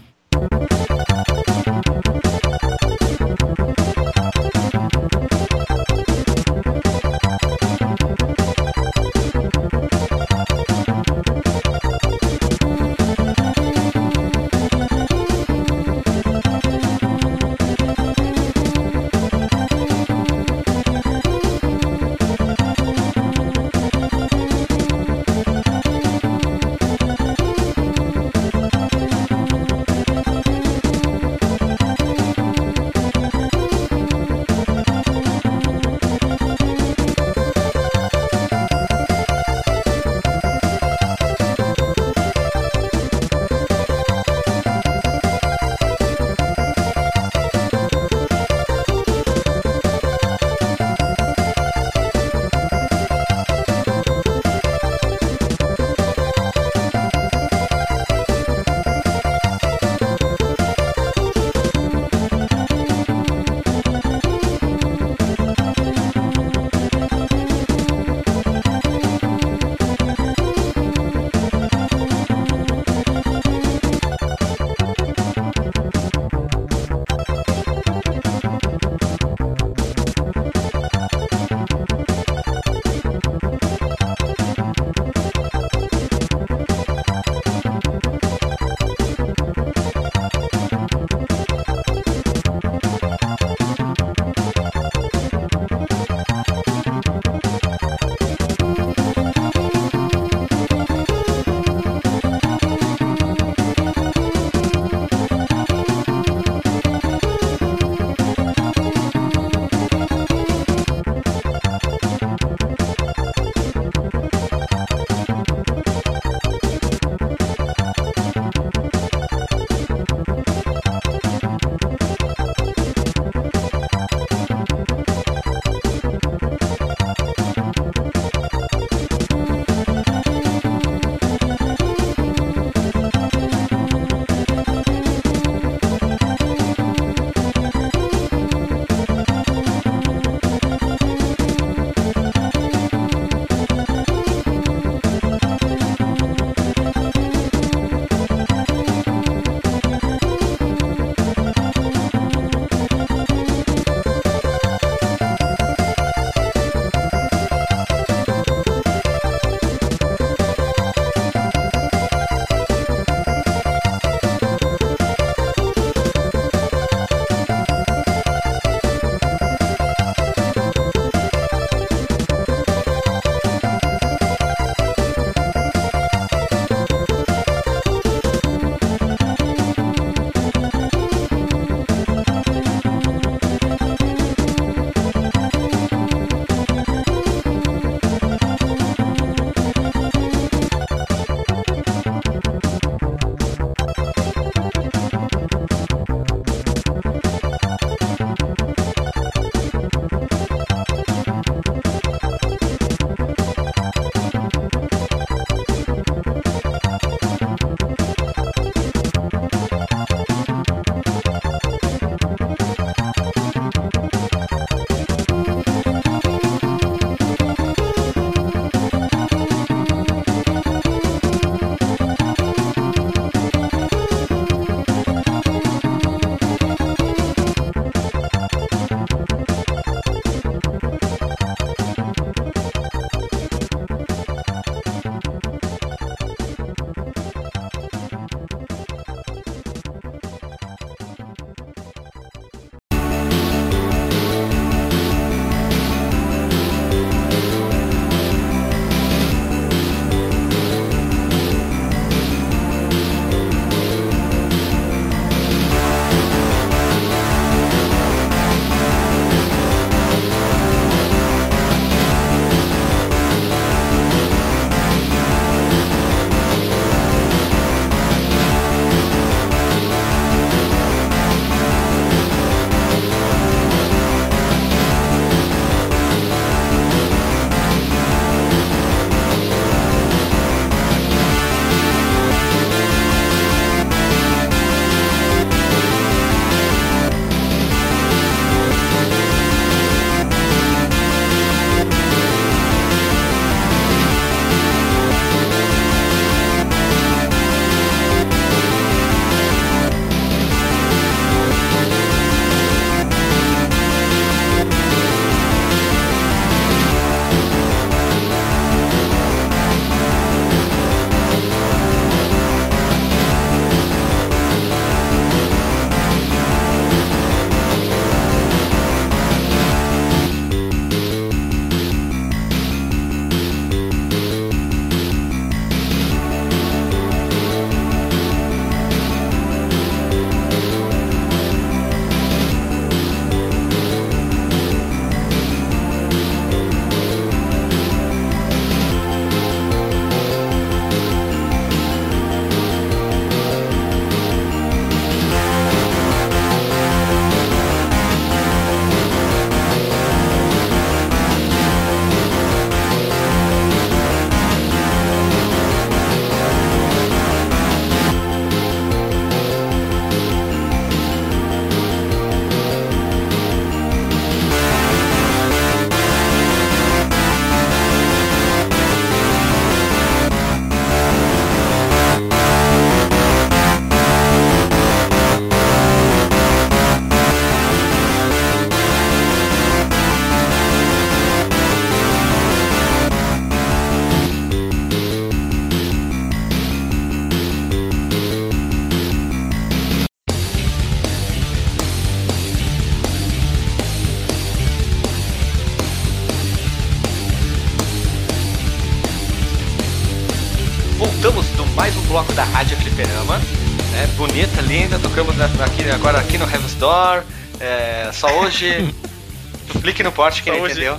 Door. 406.79 407.23
É, 407.59 408.09
só 408.13 408.39
hoje. 408.39 408.93
Clique 409.81 410.01
no 410.01 410.11
porte, 410.11 410.41
quem 410.41 410.57
entendeu. 410.57 410.97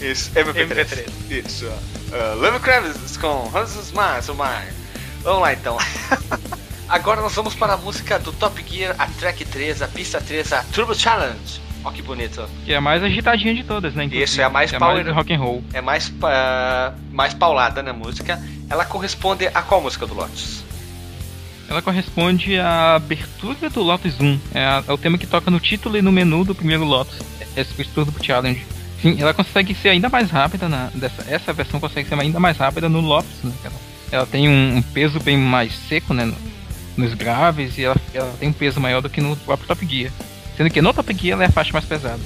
Isso, 0.00 0.30
MP3. 0.34 0.68
MP3. 0.68 1.46
Isso. 1.46 1.66
Uh, 1.66 2.40
Love 2.40 2.58
Kravitz 2.60 3.16
com 3.16 3.50
Hans 3.54 3.92
Mars, 3.92 4.26
Vamos 4.26 5.42
lá 5.42 5.52
então. 5.52 5.76
Agora 6.88 7.20
nós 7.20 7.32
vamos 7.34 7.54
para 7.54 7.74
a 7.74 7.76
música 7.76 8.18
do 8.18 8.32
Top 8.32 8.64
Gear, 8.66 8.96
a 8.98 9.06
track 9.06 9.44
3, 9.44 9.82
a 9.82 9.88
pista 9.88 10.20
3, 10.20 10.52
a 10.54 10.64
Turbo 10.64 10.92
Challenge. 10.94 11.60
Ó 11.84 11.90
que 11.92 12.02
bonito. 12.02 12.44
Que 12.64 12.72
é 12.72 12.76
a 12.76 12.80
mais 12.80 13.02
agitadinha 13.02 13.54
de 13.54 13.62
todas, 13.62 13.94
né? 13.94 14.04
Inclusive. 14.04 14.24
Isso, 14.24 14.40
é 14.40 14.44
a 14.44 14.50
mais, 14.50 14.72
é 14.72 14.78
power... 14.78 15.04
mais 15.04 15.14
rock 15.14 15.32
and 15.32 15.38
roll. 15.38 15.64
É 15.72 15.80
mais, 15.80 16.08
uh, 16.08 16.94
mais 17.12 17.32
paulada 17.32 17.82
na 17.82 17.92
música. 17.92 18.42
Ela 18.68 18.84
corresponde 18.84 19.46
a 19.46 19.62
qual 19.62 19.80
música 19.80 20.06
do 20.06 20.14
Lotus? 20.14 20.59
Ela 21.70 21.80
corresponde 21.80 22.58
à 22.58 22.96
abertura 22.96 23.70
do 23.70 23.80
Lotus 23.80 24.20
1. 24.20 24.40
É, 24.52 24.82
é 24.88 24.92
o 24.92 24.98
tema 24.98 25.16
que 25.16 25.26
toca 25.26 25.52
no 25.52 25.60
título 25.60 25.96
e 25.96 26.02
no 26.02 26.10
menu 26.10 26.44
do 26.44 26.52
primeiro 26.52 26.82
Lotus. 26.82 27.16
Esse 27.56 27.84
Turbo 27.84 28.12
Challenge. 28.20 28.60
Sim, 29.00 29.16
ela 29.20 29.32
consegue 29.32 29.72
ser 29.72 29.90
ainda 29.90 30.08
mais 30.08 30.32
rápida 30.32 30.68
na, 30.68 30.90
dessa, 30.92 31.24
essa 31.30 31.52
versão 31.52 31.78
consegue 31.78 32.08
ser 32.08 32.18
ainda 32.18 32.40
mais 32.40 32.56
rápida 32.56 32.88
no 32.88 33.00
Lotus, 33.00 33.44
né? 33.44 33.52
ela, 33.64 33.74
ela, 34.10 34.26
tem 34.26 34.48
um, 34.48 34.78
um, 34.78 34.82
peso 34.82 35.20
bem 35.20 35.38
mais 35.38 35.72
seco, 35.88 36.12
né? 36.12 36.30
nos 36.96 37.14
graves 37.14 37.78
e 37.78 37.84
ela, 37.84 37.96
ela, 38.12 38.34
tem 38.38 38.48
um 38.48 38.52
peso 38.52 38.80
maior 38.80 39.00
do 39.00 39.08
que 39.08 39.20
no 39.20 39.36
próprio 39.36 39.68
Top 39.68 39.86
Gear. 39.86 40.12
Sendo 40.56 40.70
que 40.70 40.82
no 40.82 40.92
Top 40.92 41.14
Gear 41.14 41.34
ela 41.34 41.44
é 41.44 41.46
a 41.46 41.52
faixa 41.52 41.72
mais 41.72 41.84
pesada. 41.84 42.20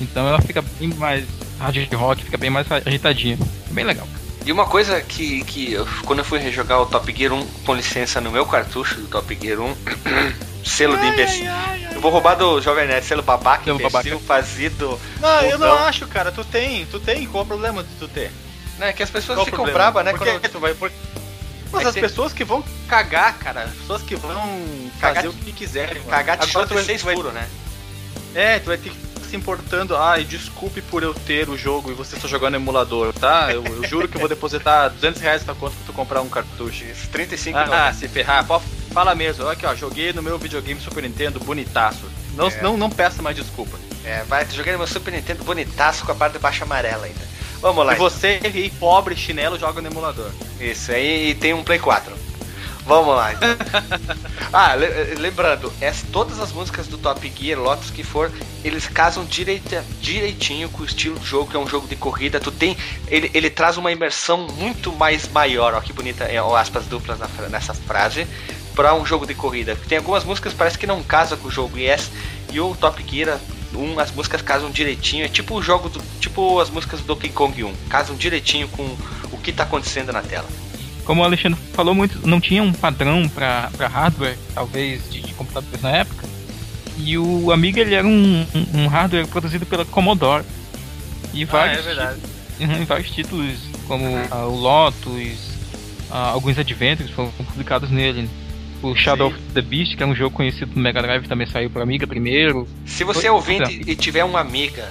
Então 0.00 0.28
ela 0.28 0.42
fica 0.42 0.62
bem 0.78 0.88
mais 0.88 1.24
hard 1.60 1.92
rock, 1.94 2.24
fica 2.24 2.36
bem 2.36 2.50
mais 2.50 2.66
agitadinha. 2.70 3.38
É 3.70 3.72
bem 3.72 3.84
legal. 3.84 4.08
E 4.46 4.52
uma 4.52 4.64
coisa 4.64 5.00
que, 5.00 5.42
que 5.42 5.72
eu, 5.72 5.84
quando 6.04 6.20
eu 6.20 6.24
fui 6.24 6.38
rejogar 6.38 6.80
o 6.80 6.86
Top 6.86 7.12
Gear 7.12 7.32
1, 7.32 7.44
com 7.66 7.74
licença, 7.74 8.20
no 8.20 8.30
meu 8.30 8.46
cartucho 8.46 8.94
do 8.94 9.08
Top 9.08 9.38
Gear 9.42 9.58
1, 9.58 9.76
selo 10.64 10.96
de 10.96 11.04
imbecil. 11.04 11.46
Eu 11.92 12.00
vou 12.00 12.12
roubar 12.12 12.36
do 12.36 12.60
Jovem 12.60 12.86
Nerd, 12.86 13.04
selo 13.04 13.24
babaca, 13.24 13.64
selo 13.64 13.80
imbecil, 13.80 14.20
fazido. 14.20 15.00
Não, 15.20 15.40
eu 15.40 15.58
não 15.58 15.74
acho, 15.74 16.06
cara. 16.06 16.30
Tu 16.30 16.44
tem, 16.44 16.86
tu 16.86 17.00
tem. 17.00 17.26
Qual 17.26 17.42
o 17.42 17.46
problema 17.46 17.82
de 17.82 17.88
tu 17.98 18.06
ter? 18.06 18.30
Não, 18.78 18.86
é 18.86 18.92
que 18.92 19.02
as 19.02 19.10
pessoas 19.10 19.38
Qual 19.38 19.46
ficam 19.46 19.64
bravas, 19.64 20.04
né? 20.04 20.12
Porque 20.12 20.30
quando... 20.30 20.48
tu 20.48 20.60
vai. 20.60 20.74
Por... 20.74 20.92
Mas 21.72 21.84
é 21.84 21.88
as 21.88 21.94
tem... 21.94 22.02
pessoas 22.04 22.32
que 22.32 22.44
vão 22.44 22.62
cagar, 22.86 23.36
cara. 23.38 23.64
As 23.64 23.74
pessoas 23.74 24.02
que 24.02 24.14
vão 24.14 24.32
cagar 25.00 25.24
fazer 25.24 25.34
de... 25.34 25.40
o 25.40 25.44
que 25.44 25.52
quiserem. 25.52 26.00
Cagar 26.04 26.38
de 26.38 26.48
Agora 26.50 26.68
tu 26.68 26.74
vai 26.74 26.84
ser 26.84 26.94
escuro, 26.94 27.32
né? 27.32 27.48
É, 28.32 28.60
tu 28.60 28.66
vai 28.66 28.78
ter 28.78 28.90
que 28.90 29.15
se 29.36 29.38
importando, 29.38 29.96
ai, 29.96 30.24
desculpe 30.24 30.80
por 30.80 31.02
eu 31.02 31.12
ter 31.12 31.48
o 31.48 31.56
jogo 31.56 31.90
e 31.90 31.94
você 31.94 32.18
só 32.18 32.26
jogando 32.26 32.52
no 32.52 32.58
emulador, 32.58 33.12
tá? 33.12 33.52
Eu, 33.52 33.62
eu 33.64 33.84
juro 33.86 34.08
que 34.08 34.16
eu 34.16 34.20
vou 34.20 34.28
depositar 34.28 34.90
200 34.90 35.20
reais 35.20 35.44
na 35.44 35.54
conta 35.54 35.76
pra 35.76 35.86
tu 35.86 35.92
comprar 35.92 36.22
um 36.22 36.28
cartucho. 36.28 36.84
Isso, 36.84 37.08
35 37.10 37.58
Ah, 37.58 37.88
ah 37.88 37.92
se 37.92 38.08
ferrar, 38.08 38.44
fala 38.92 39.14
mesmo. 39.14 39.44
Olha 39.44 39.52
aqui, 39.52 39.66
ó, 39.66 39.74
joguei 39.74 40.12
no 40.12 40.22
meu 40.22 40.38
videogame 40.38 40.80
Super 40.80 41.02
Nintendo 41.02 41.38
bonitaço. 41.38 42.10
Não, 42.34 42.48
é. 42.48 42.62
não, 42.62 42.76
não 42.76 42.90
peça 42.90 43.22
mais 43.22 43.36
desculpa. 43.36 43.78
É, 44.04 44.22
vai, 44.24 44.46
joguei 44.50 44.72
no 44.72 44.78
meu 44.78 44.86
Super 44.86 45.12
Nintendo 45.12 45.44
bonitaço 45.44 46.04
com 46.04 46.12
a 46.12 46.14
parte 46.14 46.34
de 46.34 46.38
baixo 46.38 46.64
amarela 46.64 47.06
ainda. 47.06 47.26
Vamos 47.60 47.84
lá. 47.84 47.92
E 47.92 47.96
então. 47.96 48.08
você, 48.10 48.40
pobre 48.78 49.16
chinelo, 49.16 49.58
joga 49.58 49.80
no 49.82 49.88
emulador. 49.88 50.30
Isso, 50.60 50.92
aí 50.92 51.34
tem 51.34 51.52
um 51.52 51.62
Play 51.62 51.78
4. 51.78 52.25
Vamos 52.86 53.16
lá. 53.16 53.32
Então. 53.32 53.48
ah, 54.52 54.74
lembrando, 55.18 55.72
essa, 55.80 56.06
todas 56.12 56.38
as 56.38 56.52
músicas 56.52 56.86
do 56.86 56.96
Top 56.96 57.32
Gear, 57.36 57.58
Lotus 57.58 57.90
que 57.90 58.04
for, 58.04 58.30
eles 58.64 58.86
casam 58.86 59.24
direita, 59.24 59.84
direitinho 60.00 60.68
com 60.68 60.82
o 60.82 60.86
estilo 60.86 61.18
do 61.18 61.26
jogo, 61.26 61.50
que 61.50 61.56
é 61.56 61.58
um 61.58 61.66
jogo 61.66 61.88
de 61.88 61.96
corrida. 61.96 62.38
Tu 62.38 62.52
tem, 62.52 62.76
ele, 63.08 63.28
ele 63.34 63.50
traz 63.50 63.76
uma 63.76 63.90
imersão 63.90 64.46
muito 64.56 64.92
mais 64.92 65.28
maior, 65.28 65.74
ó 65.74 65.80
que 65.80 65.92
bonita, 65.92 66.24
é, 66.24 66.40
ó, 66.40 66.54
aspas 66.54 66.86
duplas 66.86 67.18
na, 67.18 67.28
nessa 67.48 67.74
frase, 67.74 68.24
para 68.76 68.94
um 68.94 69.04
jogo 69.04 69.26
de 69.26 69.34
corrida. 69.34 69.76
Tem 69.88 69.98
algumas 69.98 70.22
músicas 70.22 70.52
que 70.52 70.58
parece 70.58 70.78
que 70.78 70.86
não 70.86 71.02
casam 71.02 71.36
com 71.38 71.48
o 71.48 71.50
jogo 71.50 71.76
e, 71.76 71.86
essa, 71.86 72.08
e 72.52 72.60
o 72.60 72.76
Top 72.76 73.04
Gear 73.04 73.38
um, 73.74 73.98
as 73.98 74.12
músicas 74.12 74.40
casam 74.40 74.70
direitinho, 74.70 75.24
é 75.24 75.28
tipo 75.28 75.56
o 75.56 75.62
jogo 75.62 75.88
do, 75.88 76.00
tipo 76.20 76.60
as 76.60 76.70
músicas 76.70 77.00
do 77.00 77.06
Donkey 77.06 77.30
Kong 77.30 77.64
1, 77.64 77.74
casam 77.90 78.16
direitinho 78.16 78.68
com 78.68 78.84
o 79.32 79.38
que 79.38 79.50
está 79.50 79.64
acontecendo 79.64 80.12
na 80.12 80.22
tela 80.22 80.46
como 81.06 81.22
o 81.22 81.24
Alexandre 81.24 81.58
falou 81.72 81.94
muito, 81.94 82.26
não 82.26 82.40
tinha 82.40 82.62
um 82.62 82.72
padrão 82.72 83.28
para 83.28 83.70
hardware, 83.86 84.36
talvez, 84.52 85.08
de, 85.08 85.22
de, 85.22 85.32
computadores 85.34 85.80
na 85.80 85.90
época. 85.90 86.26
E 86.98 87.16
o 87.16 87.52
Amiga 87.52 87.80
ele 87.80 87.94
era 87.94 88.06
um, 88.06 88.46
um, 88.54 88.82
um 88.82 88.86
hardware 88.88 89.26
produzido 89.28 89.64
pela 89.64 89.84
Commodore. 89.84 90.44
E 91.32 91.44
vários, 91.44 91.78
ah, 91.78 91.80
é 91.80 91.94
verdade. 91.94 92.20
Títulos, 92.58 92.88
vários 92.88 93.10
títulos, 93.10 93.58
como 93.86 94.04
uh, 94.04 94.48
o 94.48 94.56
Lotus, 94.56 95.50
uh, 96.10 96.32
alguns 96.32 96.58
Adventures 96.58 97.10
foram 97.10 97.30
publicados 97.30 97.90
nele. 97.90 98.28
O 98.82 98.94
Shadow 98.94 99.30
Sim. 99.30 99.36
of 99.36 99.44
the 99.54 99.62
Beast, 99.62 99.96
que 99.96 100.02
é 100.02 100.06
um 100.06 100.14
jogo 100.14 100.34
conhecido 100.34 100.72
no 100.74 100.82
Mega 100.82 101.00
Drive, 101.00 101.28
também 101.28 101.46
saiu 101.46 101.70
para 101.70 101.82
Amiga 101.82 102.06
primeiro. 102.06 102.66
Se 102.84 103.04
você 103.04 103.28
é 103.28 103.32
ouvinte 103.32 103.82
e 103.86 103.94
tiver 103.94 104.24
uma 104.24 104.40
Amiga, 104.40 104.90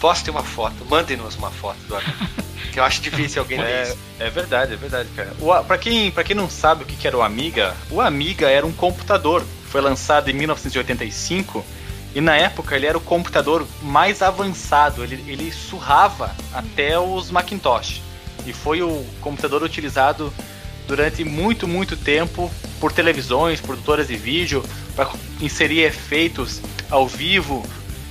poste 0.00 0.30
uma 0.30 0.42
foto, 0.42 0.84
mande-nos 0.88 1.36
uma 1.36 1.50
foto 1.50 1.78
do 1.86 1.96
Amiga. 1.96 2.46
que 2.72 2.80
eu 2.80 2.84
acho 2.84 3.00
difícil 3.00 3.40
alguém 3.40 3.58
é, 3.60 3.84
isso. 3.84 3.98
É 4.18 4.28
verdade, 4.28 4.74
é 4.74 4.76
verdade, 4.76 5.08
cara. 5.16 5.32
O, 5.40 5.64
pra, 5.64 5.78
quem, 5.78 6.10
pra 6.10 6.22
quem 6.22 6.36
não 6.36 6.50
sabe 6.50 6.82
o 6.82 6.86
que 6.86 7.06
era 7.06 7.16
o 7.16 7.22
Amiga, 7.22 7.74
o 7.90 8.00
Amiga 8.00 8.50
era 8.50 8.66
um 8.66 8.72
computador. 8.72 9.42
Foi 9.70 9.80
lançado 9.80 10.30
em 10.30 10.34
1985 10.34 11.64
e 12.14 12.20
na 12.20 12.36
época 12.36 12.76
ele 12.76 12.86
era 12.86 12.96
o 12.96 13.00
computador 13.00 13.66
mais 13.82 14.22
avançado. 14.22 15.02
Ele, 15.02 15.24
ele 15.26 15.52
surrava 15.52 16.34
até 16.52 16.98
os 16.98 17.30
Macintosh. 17.30 18.02
E 18.46 18.52
foi 18.52 18.82
o 18.82 19.04
computador 19.20 19.62
utilizado 19.62 20.32
durante 20.86 21.24
muito, 21.24 21.66
muito 21.66 21.96
tempo 21.96 22.50
por 22.80 22.92
televisões, 22.92 23.60
produtoras 23.60 24.08
de 24.08 24.16
vídeo, 24.16 24.62
para 24.94 25.10
inserir 25.40 25.80
efeitos 25.80 26.60
ao 26.90 27.08
vivo 27.08 27.66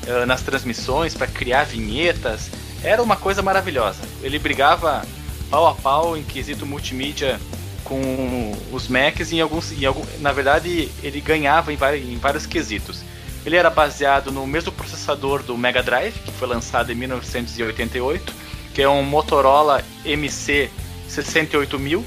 uh, 0.07 0.25
nas 0.25 0.41
transmissões, 0.41 1.13
para 1.13 1.27
criar 1.27 1.65
vinhetas 1.65 2.49
era 2.83 3.01
uma 3.01 3.15
coisa 3.15 3.41
maravilhosa. 3.41 4.01
Ele 4.21 4.37
brigava 4.37 5.05
pau 5.49 5.67
a 5.67 5.73
pau 5.73 6.17
em 6.17 6.23
quesito 6.23 6.65
multimídia 6.65 7.39
com 7.83 8.51
os 8.71 8.87
Macs 8.87 9.31
em 9.31 9.39
alguns, 9.39 9.71
em 9.71 9.85
algum, 9.85 10.03
na 10.19 10.31
verdade 10.31 10.89
ele 11.03 11.21
ganhava 11.21 11.71
em 11.71 11.77
em 11.97 12.17
vários 12.17 12.45
quesitos. 12.45 13.03
Ele 13.45 13.55
era 13.55 13.69
baseado 13.69 14.31
no 14.31 14.45
mesmo 14.47 14.71
processador 14.71 15.43
do 15.43 15.55
Mega 15.55 15.83
Drive, 15.83 16.13
que 16.13 16.31
foi 16.31 16.47
lançado 16.47 16.91
em 16.91 16.95
1988, 16.95 18.33
que 18.73 18.81
é 18.81 18.89
um 18.89 19.03
Motorola 19.03 19.83
MC 20.03 20.69
68000. 21.07 22.03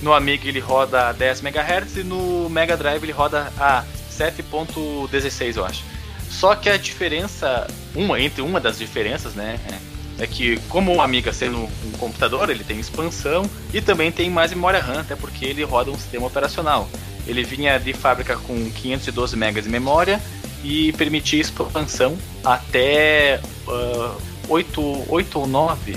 No 0.00 0.12
Amiga 0.12 0.46
ele 0.46 0.60
roda 0.60 1.08
a 1.08 1.12
10 1.12 1.42
MHz 1.42 1.96
e 1.96 2.04
no 2.04 2.48
Mega 2.48 2.76
Drive 2.76 3.02
ele 3.02 3.12
roda 3.12 3.52
a 3.58 3.84
7.16, 4.16 5.56
eu 5.56 5.64
acho. 5.64 5.95
Só 6.38 6.54
que 6.54 6.68
a 6.68 6.76
diferença, 6.76 7.66
uma 7.94 8.20
entre 8.20 8.42
uma 8.42 8.60
das 8.60 8.78
diferenças, 8.78 9.34
né, 9.34 9.58
é 9.70 9.96
é 10.18 10.26
que, 10.26 10.58
como 10.68 10.94
o 10.94 11.00
Amiga 11.02 11.32
sendo 11.32 11.58
um 11.58 11.92
computador, 11.98 12.48
ele 12.48 12.64
tem 12.64 12.80
expansão 12.80 13.48
e 13.72 13.80
também 13.80 14.10
tem 14.10 14.30
mais 14.30 14.50
memória 14.50 14.80
RAM, 14.80 15.00
até 15.00 15.14
porque 15.14 15.44
ele 15.44 15.62
roda 15.62 15.90
um 15.90 15.98
sistema 15.98 16.26
operacional. 16.26 16.88
Ele 17.26 17.42
vinha 17.42 17.78
de 17.78 17.92
fábrica 17.92 18.36
com 18.36 18.70
512 18.70 19.36
MB 19.36 19.60
de 19.60 19.68
memória 19.68 20.22
e 20.64 20.92
permitia 20.92 21.40
expansão 21.40 22.16
até 22.42 23.40
uh, 23.66 24.22
8, 24.48 25.04
8 25.08 25.38
ou 25.38 25.46
9, 25.46 25.96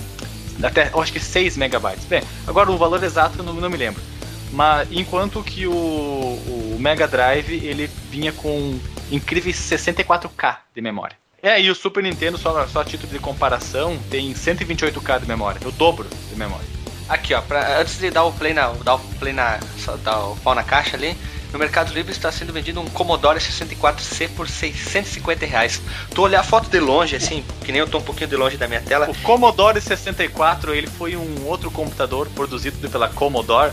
até 0.64 0.92
acho 0.94 1.14
que 1.14 1.20
6 1.20 1.56
megabytes. 1.56 2.06
Bem, 2.06 2.22
agora 2.46 2.70
o 2.70 2.78
valor 2.78 3.02
exato 3.02 3.42
não, 3.42 3.54
não 3.54 3.70
me 3.70 3.78
lembro. 3.78 4.02
Mas 4.52 4.90
enquanto 4.92 5.42
que 5.44 5.66
o, 5.66 5.72
o 5.72 6.78
Mega 6.80 7.08
Drive 7.08 7.54
ele 7.54 7.90
vinha 8.12 8.34
com 8.34 8.78
incríveis 9.12 9.58
64K 9.58 10.58
de 10.76 10.82
memória. 10.82 11.18
É, 11.42 11.60
e 11.62 11.70
o 11.70 11.76
Super 11.76 12.04
Nintendo, 12.04 12.38
só, 12.38 12.68
só 12.68 12.82
a 12.82 12.86
título 12.86 13.12
de 13.12 13.20
comparação, 13.20 13.98
tem 14.10 14.34
128K 14.34 15.22
de 15.22 15.28
memória, 15.28 15.60
o 15.66 15.72
dobro 15.72 16.08
de 16.30 16.36
memória. 16.36 16.68
Aqui, 17.08 17.34
ó, 17.34 17.42
pra, 17.42 17.80
antes 17.80 17.98
de 17.98 18.12
dar 18.12 18.26
o 18.26 18.34
play 18.34 18.54
na, 18.54 18.68
dar 18.84 18.96
o 18.96 19.00
play 19.20 19.34
na, 19.34 19.60
dar 20.04 20.20
o 20.26 20.36
pau 20.38 20.54
na 20.54 20.64
caixa 20.64 20.96
ali, 20.98 21.18
no 21.52 21.58
Mercado 21.58 21.92
Livre 21.92 22.12
está 22.12 22.32
sendo 22.32 22.54
vendido 22.54 22.80
um 22.80 22.86
Commodore 22.86 23.40
64C 23.40 24.30
por 24.36 24.48
650 24.48 25.46
reais. 25.46 25.82
Tu 26.14 26.22
olhar 26.22 26.42
a 26.42 26.44
foto 26.44 26.70
de 26.70 26.80
longe, 26.80 27.16
assim, 27.16 27.44
que 27.66 27.72
nem 27.72 27.80
eu 27.80 27.88
tô 27.88 27.98
um 27.98 28.04
pouquinho 28.04 28.30
de 28.30 28.36
longe 28.36 28.58
da 28.58 28.68
minha 28.68 28.82
tela. 28.82 29.10
O 29.10 29.16
Commodore 29.22 29.82
64, 29.82 30.76
ele 30.76 30.86
foi 30.86 31.16
um 31.16 31.48
outro 31.48 31.72
computador 31.72 32.30
produzido 32.36 32.88
pela 32.90 33.10
Commodore 33.10 33.72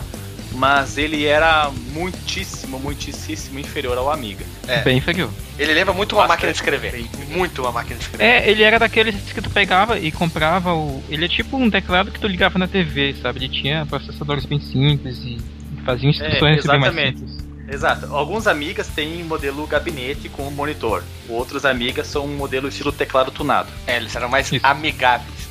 mas 0.57 0.97
ele 0.97 1.27
era 1.27 1.71
muitíssimo, 1.93 2.79
muitíssimo 2.79 3.59
inferior 3.59 3.97
ao 3.99 4.11
Amiga. 4.11 4.45
É. 4.67 4.83
Bem 4.83 4.99
inferior. 4.99 5.31
Ele 5.59 5.73
lembra 5.73 5.93
muito 5.93 6.17
uma 6.17 6.27
máquina 6.27 6.51
de 6.51 6.59
escrever. 6.59 6.93
Bem. 6.93 7.09
Muito 7.29 7.63
uma 7.63 7.73
máquina 7.73 7.97
de 7.97 8.05
escrever. 8.05 8.25
É, 8.25 8.51
ele 8.51 8.63
era 8.63 8.79
daqueles 8.79 9.15
que 9.33 9.41
tu 9.41 9.51
pegava 9.51 9.99
e 9.99 10.11
comprava 10.11 10.75
o. 10.75 11.03
Ele 11.09 11.25
é 11.25 11.29
tipo 11.29 11.57
um 11.57 11.71
teclado 11.71 12.11
que 12.11 12.19
tu 12.19 12.27
ligava 12.27 12.59
na 12.59 12.67
TV, 12.67 13.15
sabe? 13.21 13.39
Ele 13.39 13.49
tinha 13.49 13.87
processadores 13.87 14.45
bem 14.45 14.61
simples 14.61 15.19
e 15.19 15.39
fazia 15.85 16.09
instruções 16.09 16.65
é, 16.65 16.69
bem 16.69 16.81
mais 16.81 16.95
simples. 16.95 17.47
Exato. 17.69 18.07
Alguns 18.15 18.47
amigas 18.47 18.89
têm 18.89 19.25
modelo 19.25 19.67
gabinete 19.67 20.29
com 20.29 20.49
monitor. 20.51 21.03
Outros 21.29 21.65
amigas 21.65 22.07
são 22.07 22.25
um 22.25 22.37
modelo 22.37 22.69
estilo 22.69 22.93
teclado 22.93 23.31
tunado. 23.31 23.69
É, 23.87 23.97
eles 23.97 24.15
eram 24.15 24.29
mais 24.29 24.51
Isso. 24.51 24.65
amigáveis. 24.65 25.47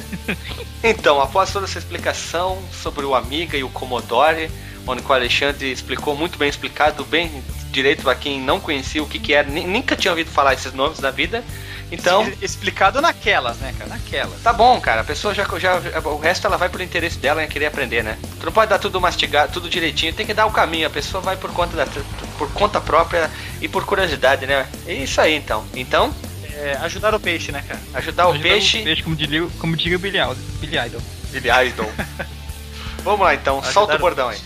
Então, 0.83 1.21
após 1.21 1.53
toda 1.53 1.67
essa 1.67 1.79
explicação 1.79 2.63
sobre 2.73 3.05
o 3.05 3.15
Amiga 3.15 3.57
e 3.57 3.65
o 3.65 3.69
Commodore, 3.69 4.51
onde 4.87 5.03
o 5.03 5.13
Alexandre 5.13 5.71
explicou 5.73 6.17
muito 6.17 6.39
bem 6.39 6.49
explicado, 6.49 7.05
bem 7.05 7.43
direito 7.71 8.03
para 8.03 8.15
quem 8.15 8.41
não 8.41 8.61
conhecia 8.61 9.03
o 9.03 9.07
que, 9.07 9.19
que 9.19 9.35
era, 9.35 9.49
nunca 9.49 9.97
tinha 9.97 10.13
ouvido 10.13 10.31
falar 10.31 10.55
esses 10.55 10.73
nomes 10.73 11.01
na 11.01 11.11
vida. 11.11 11.43
Então. 11.91 12.31
Explicado 12.43 13.01
naquelas, 13.01 13.59
né, 13.59 13.73
cara? 13.79 13.91
Naquelas. 13.91 14.41
Tá 14.43 14.53
bom, 14.53 14.81
cara. 14.81 15.03
A 15.03 15.05
pessoa 15.05 15.33
já, 15.33 15.47
já. 15.59 15.79
O 16.05 16.19
resto 16.19 16.47
ela 16.47 16.57
vai 16.57 16.69
por 16.69 16.81
interesse 16.81 17.19
dela 17.19 17.45
em 17.45 17.49
querer 17.49 17.67
aprender, 17.67 18.03
né? 18.03 18.19
Tu 18.41 18.47
não 18.47 18.53
pode 18.53 18.69
dar 18.69 18.79
tudo 18.79 19.01
mastigado, 19.01 19.53
tudo 19.53 19.69
direitinho. 19.69 20.13
Tem 20.13 20.27
que 20.27 20.35
dar 20.35 20.47
o 20.47 20.51
caminho. 20.51 20.87
A 20.87 20.91
pessoa 20.91 21.21
vai 21.21 21.37
por 21.37 21.53
conta, 21.53 21.77
da, 21.77 21.87
por 22.39 22.51
conta 22.53 22.81
própria 22.81 23.31
e 23.61 23.69
por 23.69 23.85
curiosidade, 23.85 24.47
né? 24.47 24.67
É 24.87 24.95
isso 24.95 25.21
aí, 25.21 25.37
então. 25.37 25.65
Então. 25.75 26.13
É, 26.57 26.73
ajudar 26.83 27.15
o 27.15 27.21
peixe, 27.21 27.53
né, 27.53 27.63
cara? 27.67 27.79
Ajudar, 27.95 28.25
ajudar 28.25 28.29
o 28.29 28.41
peixe. 28.41 28.81
O 28.81 28.85
peixe, 28.85 29.03
como 29.03 29.15
diria, 29.15 29.47
como 29.59 29.77
diria 29.77 29.97
o 29.97 30.01
Billy 30.01 30.19
Idol. 30.19 30.37
Billy 30.61 30.79
Idol. 30.79 31.03
Billy 31.31 31.49
Idol. 31.69 31.93
Vamos 33.05 33.21
lá, 33.21 33.35
então. 33.35 33.59
Ajudar 33.59 33.73
Solta 33.73 33.97
o 33.97 33.99
bordão 33.99 34.29
aí. 34.31 34.39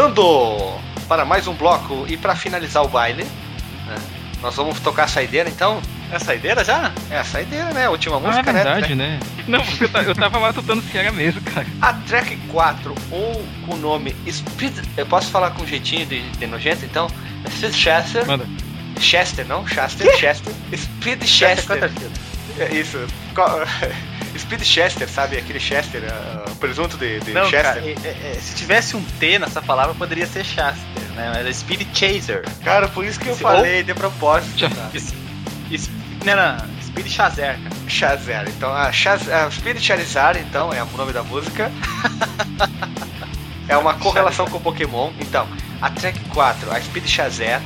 Voltando 0.00 0.78
para 1.08 1.24
mais 1.24 1.48
um 1.48 1.54
bloco 1.54 2.04
e 2.08 2.16
para 2.16 2.36
finalizar 2.36 2.84
o 2.84 2.88
baile, 2.88 3.24
né, 3.24 3.96
nós 4.40 4.54
vamos 4.54 4.78
tocar 4.80 5.04
a 5.04 5.08
saideira 5.08 5.48
então. 5.48 5.82
É 6.12 6.16
a 6.16 6.20
saideira 6.20 6.64
já? 6.64 6.92
É 7.10 7.18
a 7.18 7.24
saideira, 7.24 7.72
né? 7.72 7.86
A 7.86 7.90
última 7.90 8.16
Ah, 8.16 8.18
é 8.18 8.26
música, 8.26 8.52
verdade, 8.52 8.94
né? 8.96 9.18
né? 9.18 9.20
Não, 9.46 9.64
porque 9.64 9.84
eu, 9.84 9.88
ta- 9.88 10.02
eu 10.02 10.14
tava 10.14 10.40
matutando 10.40 10.82
se 10.82 10.96
era 10.98 11.10
mesmo, 11.12 11.40
cara. 11.42 11.66
A 11.80 11.92
track 11.92 12.36
4, 12.48 12.94
ou 13.12 13.46
com 13.66 13.74
o 13.74 13.78
nome 13.78 14.14
Speed. 14.30 14.76
Eu 14.96 15.06
posso 15.06 15.30
falar 15.30 15.50
com 15.52 15.62
um 15.62 15.66
jeitinho 15.66 16.06
de, 16.06 16.20
de 16.30 16.46
nojento 16.48 16.84
então? 16.84 17.08
Speed 17.48 17.74
Chester. 17.74 18.26
Manda. 18.26 18.44
Chester, 18.98 19.46
não? 19.46 19.64
Chester, 19.66 20.16
Chester. 20.18 20.52
Speed 20.76 21.22
Chester. 21.24 21.90
É 22.58 22.62
É 22.64 22.74
isso. 22.74 22.98
Speed 24.40 24.62
Chester, 24.62 25.08
sabe? 25.08 25.36
Aquele 25.36 25.60
Chester, 25.60 26.02
uh, 26.02 26.54
presunto 26.56 26.96
de, 26.96 27.20
de 27.20 27.32
Não, 27.32 27.42
Chester. 27.48 27.62
cara, 27.62 27.80
é- 27.80 27.92
é- 28.36 28.38
se 28.40 28.54
tivesse 28.56 28.96
um 28.96 29.02
T 29.02 29.38
nessa 29.38 29.60
palavra, 29.62 29.94
poderia 29.94 30.26
ser 30.26 30.44
Shaster, 30.44 31.02
né? 31.14 31.32
Mas 31.34 31.46
é 31.46 31.52
Speed 31.52 31.86
Chaser. 31.94 32.42
Cara, 32.64 32.88
por 32.88 33.04
isso 33.04 33.18
que 33.20 33.28
eu 33.28 33.34
Se- 33.36 33.42
falei 33.42 33.82
de 33.82 33.94
propósito. 33.94 34.64
Es- 35.70 35.90
não, 36.24 36.34
não, 36.36 36.56
Speed 36.84 37.06
Chazer, 37.08 37.58
cara. 37.62 37.76
Chazer. 37.88 38.48
Então, 38.48 38.72
a, 38.74 38.90
Chaz, 38.92 39.28
a 39.30 39.50
Speed 39.50 39.78
Charizard, 39.80 40.38
então, 40.40 40.72
é 40.72 40.82
o 40.82 40.86
nome 40.96 41.12
da 41.12 41.22
música. 41.22 41.70
é 43.68 43.76
uma 43.76 43.94
correlação 44.00 44.46
com 44.46 44.58
Pokémon. 44.60 45.12
Então, 45.20 45.46
a 45.80 45.90
track 45.90 46.18
4, 46.30 46.70
a 46.72 46.80
Speed 46.80 47.06
Chazer, 47.06 47.60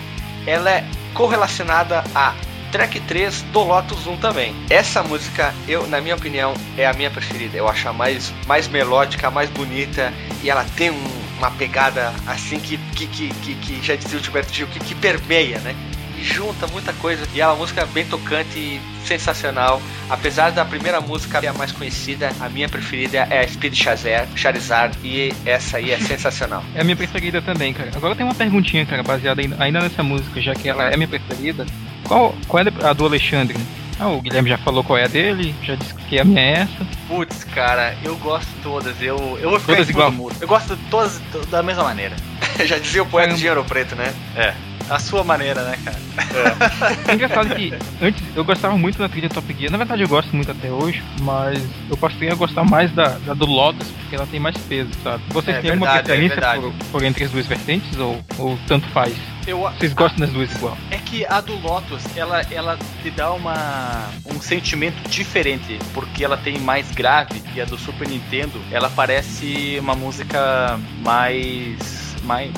ela 0.47 0.70
é 0.70 0.85
correlacionada 1.14 2.05
a 2.14 2.35
track 2.75 2.99
3 3.03 3.43
do 3.53 3.61
Lotus 3.62 4.05
1 4.05 4.16
também. 4.16 4.53
Essa 4.68 5.01
música, 5.01 5.55
eu, 5.68 5.87
na 5.87 6.01
minha 6.01 6.16
opinião, 6.16 6.55
é 6.77 6.85
a 6.85 6.93
minha 6.93 7.09
preferida. 7.09 7.57
Eu 7.57 7.68
acho 7.68 7.89
a 7.89 7.93
mais, 7.93 8.33
mais 8.49 8.66
melódica, 8.66 9.31
mais 9.31 9.49
bonita 9.49 10.12
e 10.43 10.51
ela 10.51 10.66
tem 10.77 10.91
um- 10.91 11.25
uma 11.39 11.53
pegada 11.53 12.12
assim 12.27 12.59
que, 12.59 12.77
que, 12.97 13.07
que, 13.07 13.29
que, 13.29 13.55
que 13.55 13.81
já 13.87 13.95
dizia 13.95 14.18
o 14.18 14.22
Gilberto 14.22 14.53
Gil, 14.53 14.66
que, 14.66 14.81
que 14.81 14.95
permeia, 14.97 15.59
né? 15.61 15.72
E 16.18 16.25
junta 16.25 16.66
muita 16.66 16.93
coisa. 16.95 17.25
E 17.33 17.41
é 17.41 17.47
uma 17.47 17.55
música 17.57 17.87
bem 17.87 18.05
tocante 18.07 18.59
e 18.59 18.81
sensacional. 19.07 19.81
Apesar 20.11 20.51
da 20.51 20.64
primeira 20.64 21.01
música 21.01 21.41
ser 21.41 21.47
a 21.49 21.53
mais 21.53 21.70
conhecida, 21.70 22.31
a 22.41 22.49
minha 22.49 22.68
preferida 22.68 23.18
é 23.31 23.41
a 23.45 23.49
Speed 23.49 23.75
Chazer, 23.75 24.27
Charizard. 24.35 24.97
E 25.05 25.33
essa 25.47 25.77
aí 25.77 25.91
é 25.93 25.99
sensacional. 26.03 26.64
É 26.75 26.81
a 26.81 26.85
minha 26.85 26.97
preferida 26.97 27.41
também, 27.41 27.72
cara. 27.72 27.91
Agora 27.95 28.14
tem 28.16 28.25
uma 28.25 28.35
perguntinha, 28.35 28.85
cara, 28.87 29.03
baseada 29.03 29.41
ainda- 29.41 29.57
ainda 29.61 29.81
nessa 29.81 30.03
música, 30.03 30.41
já 30.41 30.55
que 30.55 30.68
ela 30.68 30.89
é 30.91 30.97
minha 30.97 31.09
preferida. 31.09 31.66
Qual, 32.05 32.34
qual 32.46 32.62
é 32.62 32.86
a 32.86 32.92
do 32.92 33.05
Alexandre? 33.05 33.57
Ah, 33.98 34.09
o 34.09 34.20
Guilherme 34.20 34.48
já 34.48 34.59
falou 34.59 34.82
qual 34.82 34.98
é 34.98 35.05
a 35.05 35.09
dele, 35.09 35.55
já 35.62 35.76
disse 35.76 35.94
que 35.94 36.18
a 36.18 36.24
minha 36.24 36.40
é 36.40 36.52
essa. 36.62 36.86
Putz, 37.07 37.44
cara, 37.44 37.96
eu 38.02 38.16
gosto 38.16 38.48
de 38.48 38.61
todas. 38.62 39.00
Eu, 39.00 39.38
eu 39.40 39.50
vou 39.50 39.61
ficar 39.61 39.74
Todas 39.74 39.88
igual? 39.88 40.12
Eu 40.40 40.48
gosto 40.48 40.76
de 40.76 40.82
todas 40.90 41.20
da 41.48 41.62
mesma 41.62 41.84
maneira. 41.84 42.16
já 42.66 42.78
dizia 42.78 43.02
o 43.02 43.07
poeta 43.07 43.28
Caramba. 43.28 43.40
de 43.40 43.48
Ouro 43.48 43.64
Preto, 43.64 43.94
né? 43.94 44.12
É. 44.36 44.55
A 44.91 44.99
sua 44.99 45.24
maneira, 45.24 45.62
né, 45.64 45.78
cara? 45.85 45.97
É 47.09 47.14
engraçado 47.14 47.55
que 47.55 47.72
antes 48.03 48.22
eu 48.37 48.45
gostava 48.45 48.76
muito 48.76 48.99
da 48.99 49.09
trilha 49.09 49.28
Top 49.28 49.53
Gear, 49.59 49.70
na 49.70 49.78
verdade 49.78 50.03
eu 50.03 50.09
gosto 50.09 50.35
muito 50.35 50.51
até 50.51 50.70
hoje, 50.70 51.03
mas 51.22 51.61
eu 51.91 51.97
passei 51.97 52.30
a 52.30 52.35
gostar 52.35 52.64
mais 52.64 52.91
da, 52.93 53.09
da 53.18 53.35
do 53.35 53.47
Lotus, 53.47 53.87
porque 53.89 54.14
ela 54.16 54.26
tem 54.26 54.39
mais 54.39 54.57
peso, 54.57 54.91
sabe? 55.03 55.22
Vocês 55.30 55.57
É 55.57 55.61
têm 55.61 55.70
alguma 55.72 55.91
é 55.91 56.03
preferência 56.03 56.35
verdade. 56.37 56.61
por, 56.62 56.72
por 56.93 57.03
entre 57.05 57.24
as 57.24 57.30
duas 57.30 57.47
vertentes 57.47 57.99
ou, 57.99 58.22
ou 58.39 58.59
tanto 58.66 58.87
faz? 58.89 59.14
Eu, 59.47 59.59
Vocês 59.61 59.93
gostam 59.93 60.20
das 60.20 60.30
duas 60.30 60.51
igual? 60.55 60.76
É 60.91 60.97
que 60.99 61.24
a 61.26 61.41
do 61.41 61.55
Lotus, 61.61 62.03
ela, 62.16 62.41
ela 62.51 62.78
te 63.03 63.11
dá 63.11 63.32
uma, 63.32 64.09
um 64.26 64.41
sentimento 64.41 65.09
diferente, 65.09 65.78
porque 65.93 66.24
ela 66.24 66.37
tem 66.37 66.59
mais 66.59 66.91
grave, 66.93 67.43
e 67.55 67.61
a 67.61 67.64
do 67.64 67.76
Super 67.78 68.09
Nintendo, 68.09 68.61
ela 68.70 68.89
parece 68.91 69.76
uma 69.80 69.95
música 69.95 70.78
mais. 71.03 72.14
mais. 72.22 72.51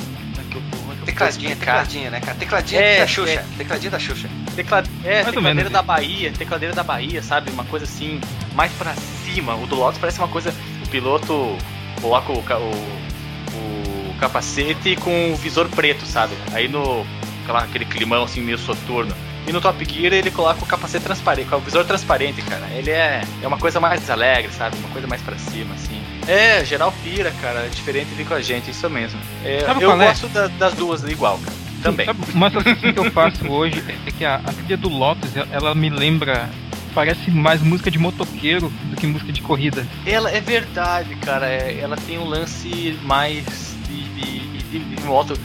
Tecladinha, 1.07 1.57
tecladinha, 1.57 2.11
né, 2.11 2.21
cara? 2.21 2.37
Tecladinha 2.37 2.81
É, 2.81 2.99
da 3.01 3.07
Xuxa. 3.07 3.31
é. 3.33 3.45
Tecladinha 3.57 3.91
da 3.91 3.99
Xuxa. 3.99 4.29
Tecla... 4.55 4.79
É, 5.05 5.15
Mais 5.15 5.27
tecladeira 5.27 5.55
menos 5.55 5.73
da. 5.73 5.83
Bahia, 5.83 6.33
tecladeira 6.33 6.75
da 6.75 6.83
Bahia, 6.83 7.23
sabe? 7.23 7.51
Uma 7.51 7.65
coisa 7.65 7.85
assim, 7.87 8.21
mais 8.55 8.71
pra 8.73 8.93
cima. 9.25 9.55
O 9.55 9.67
do 9.67 9.77
Lotus 9.77 9.99
parece 9.99 10.19
uma 10.19 10.29
coisa. 10.29 10.53
O 10.85 10.89
piloto 10.89 11.57
coloca 12.03 12.59
o, 12.59 12.71
o, 12.71 14.11
o 14.11 14.15
capacete 14.19 14.97
com 14.97 15.33
o 15.33 15.37
visor 15.37 15.69
preto, 15.69 16.05
sabe? 16.05 16.35
Aí 16.53 16.69
no. 16.69 17.07
aquela- 17.45 17.63
aquele 17.65 17.85
climão 17.85 18.25
assim 18.25 18.41
meio 18.41 18.59
soturno. 18.59 19.15
E 19.47 19.53
no 19.53 19.61
Top 19.61 19.85
Gear 19.85 20.13
ele 20.13 20.31
coloca 20.31 20.63
o 20.63 20.67
capacete 20.67 21.05
transparente, 21.05 21.49
com 21.49 21.57
o 21.57 21.61
visor 21.61 21.85
transparente, 21.85 22.43
cara. 22.43 22.67
Ele 22.75 22.91
é, 22.91 23.23
é 23.43 23.47
uma 23.47 23.59
coisa 23.59 23.79
mais 23.79 24.09
alegre, 24.11 24.51
sabe? 24.53 24.77
Uma 24.79 24.89
coisa 24.89 25.07
mais 25.07 25.23
pra 25.23 25.37
cima, 25.39 25.75
assim. 25.75 26.01
É, 26.27 26.65
geral 26.65 26.93
pira, 27.05 27.31
cara. 27.41 27.61
É 27.61 27.69
diferente 27.69 28.09
vir 28.17 28.27
com 28.27 28.35
a 28.35 28.41
gente, 28.43 28.71
isso 28.73 28.91
mesmo. 28.91 29.21
É, 29.45 29.65
eu 29.81 29.93
é? 29.93 30.07
gosto 30.09 30.29
da- 30.29 30.49
das 30.49 30.75
duas 30.75 31.05
igual, 31.05 31.39
cara. 31.39 31.57
Também. 31.83 32.07
Sabe, 32.07 32.19
uma 32.35 32.49
associação 32.49 32.93
que 32.93 32.99
eu 32.99 33.11
faço 33.13 33.47
hoje 33.49 33.85
é 34.07 34.11
que 34.11 34.25
a, 34.25 34.37
a 34.37 34.53
trilha 34.53 34.77
do 34.77 34.89
Lotus, 34.89 35.37
ela- 35.37 35.49
ela 35.53 35.75
me 35.75 35.91
lembra. 35.91 36.49
Parece 36.95 37.31
mais 37.31 37.61
música 37.61 37.91
de 37.91 37.99
motoqueiro 37.99 38.73
do 38.85 38.97
que 38.97 39.07
música 39.07 39.31
de 39.31 39.43
corrida. 39.43 39.87
Ela 40.07 40.31
é 40.31 40.41
verdade, 40.41 41.15
cara. 41.17 41.47
é- 41.47 41.79
ela 41.81 41.95
tem 41.95 42.19
um 42.19 42.25
lance 42.25 42.99
mais 43.03 43.45
de, 43.87 44.03
de, 44.15 44.39
de- 44.71 44.79
de 44.97 45.03
moto. 45.05 45.39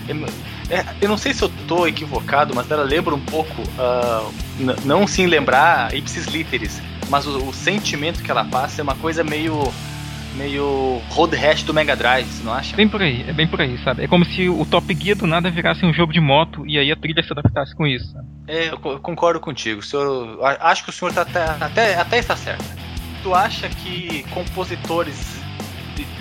É, 0.70 0.86
eu 1.02 1.10
não 1.10 1.18
sei 1.18 1.34
se 1.34 1.42
eu 1.44 1.50
tô 1.68 1.86
equivocado, 1.88 2.54
mas 2.56 2.70
ela 2.72 2.84
lembra 2.84 3.14
um 3.14 3.20
pouco, 3.20 3.62
n- 4.60 4.76
não 4.86 5.06
sim 5.08 5.26
lembrar 5.26 5.94
Ipsis 5.94 6.26
Literis, 6.28 6.82
mas 7.10 7.26
o, 7.28 7.50
o 7.50 7.54
sentimento 7.54 8.22
que 8.24 8.32
ela 8.32 8.46
passa 8.46 8.82
é 8.82 8.84
uma 8.84 8.96
coisa 8.96 9.24
meio 9.24 9.72
meio 10.36 11.02
Road 11.10 11.36
Rash 11.36 11.64
do 11.64 11.74
Mega 11.74 11.94
Drive, 11.94 12.26
você 12.26 12.42
não 12.44 12.54
acha? 12.54 12.74
Bem 12.74 12.88
por 12.88 13.02
aí, 13.02 13.26
é 13.28 13.34
bem 13.34 13.46
por 13.46 13.60
aí, 13.60 13.78
sabe? 13.84 14.04
É 14.06 14.08
como 14.08 14.24
se 14.24 14.48
o 14.48 14.66
Top 14.66 14.96
Gear 14.98 15.18
do 15.18 15.28
nada 15.28 15.52
virasse 15.52 15.86
um 15.86 15.94
jogo 15.94 16.14
de 16.14 16.22
moto 16.22 16.66
e 16.66 16.78
aí 16.80 16.90
a 16.90 16.96
trilha 16.96 17.22
se 17.22 17.34
adaptasse 17.34 17.76
com 17.76 17.86
isso. 17.86 18.14
sabe? 18.14 18.26
É, 18.48 18.70
eu 18.70 18.78
co- 18.80 18.92
eu 18.94 19.00
concordo 19.00 19.42
contigo. 19.42 19.82
O 19.82 19.84
senhor, 19.84 20.40
acho 20.62 20.86
que 20.86 20.90
o 20.90 20.94
senhor 20.94 21.14
tá 21.14 21.24
até, 21.24 21.44
até, 21.44 21.96
até 21.96 22.18
está 22.18 22.36
certo. 22.38 22.64
Tu 23.22 23.36
acha 23.36 23.68
que 23.68 24.24
compositores 24.30 25.41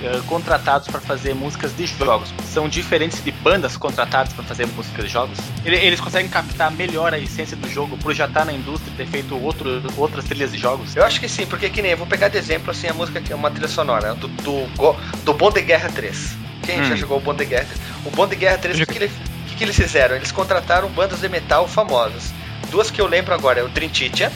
eh, 0.03 0.21
contratados 0.27 0.89
para 0.89 1.01
fazer 1.01 1.35
músicas 1.35 1.75
de 1.77 1.87
jogos 1.87 2.33
são 2.53 2.68
diferentes 2.68 3.23
de 3.23 3.31
bandas 3.31 3.77
contratadas 3.77 4.33
para 4.33 4.45
fazer 4.45 4.66
músicas 4.66 5.05
de 5.05 5.11
jogos? 5.11 5.39
Ele- 5.64 5.77
Eles 5.77 6.01
conseguem 6.01 6.29
captar 6.31 6.71
melhor 6.73 7.12
a 7.14 7.18
essência 7.18 7.57
do 7.57 7.68
jogo 7.68 7.97
por 7.99 8.14
já 8.14 8.27
estar 8.27 8.45
na 8.45 8.53
indústria 8.53 8.91
e 8.93 8.97
ter 8.97 9.07
feito 9.07 9.37
outro, 9.37 9.83
outras 9.97 10.25
trilhas 10.25 10.53
de 10.53 10.59
jogos? 10.59 10.95
Eu 10.97 11.05
acho 11.05 11.21
que 11.21 11.29
sim, 11.29 11.47
porque 11.47 11.68
que 11.71 11.81
nem 11.83 11.93
eu 11.93 11.97
vou 11.97 12.07
pegar 12.07 12.29
de 12.29 12.39
exemplo 12.39 12.71
assim 12.71 12.89
a 12.89 12.95
música 12.95 13.21
que 13.21 13.33
é 13.33 13.37
uma 13.37 13.51
trilha 13.51 13.68
sonora 13.68 14.14
do 14.14 14.29
do, 14.29 14.66
Go- 14.77 14.97
do 15.25 15.35
Bom 15.35 15.51
de 15.51 15.61
Guerra 15.62 15.89
3. 15.91 16.37
Quem 16.64 16.81
Hum. 16.81 16.85
já 16.85 16.95
jogou 16.97 17.18
o 17.18 17.21
Bom 17.21 17.35
de 17.35 17.45
Guerra 17.45 17.66
3? 17.66 17.81
O 18.07 18.11
Bom 18.11 18.27
de 18.27 18.37
Guerra 18.37 18.59
3, 18.59 18.77
o 18.81 18.87
que, 18.87 18.93
que, 18.93 18.99
ele- 18.99 19.12
que, 19.49 19.55
que 19.57 19.64
eles 19.64 19.77
fizeram? 19.77 20.16
Eles 20.16 20.31
contrataram 20.33 20.89
bandas 20.89 21.21
de 21.21 21.29
metal 21.29 21.66
famosas. 21.68 22.33
Duas 22.71 22.91
que 22.91 23.01
eu 23.01 23.07
lembro 23.07 23.35
agora 23.35 23.61
é 23.61 23.62
o 23.62 23.68
Theater, 23.68 24.31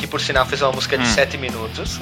que 0.00 0.06
por 0.06 0.20
sinal 0.20 0.46
fez 0.46 0.62
uma 0.62 0.72
música 0.72 0.96
de 0.96 1.04
Hum. 1.04 1.14
7 1.14 1.36
minutos. 1.38 2.00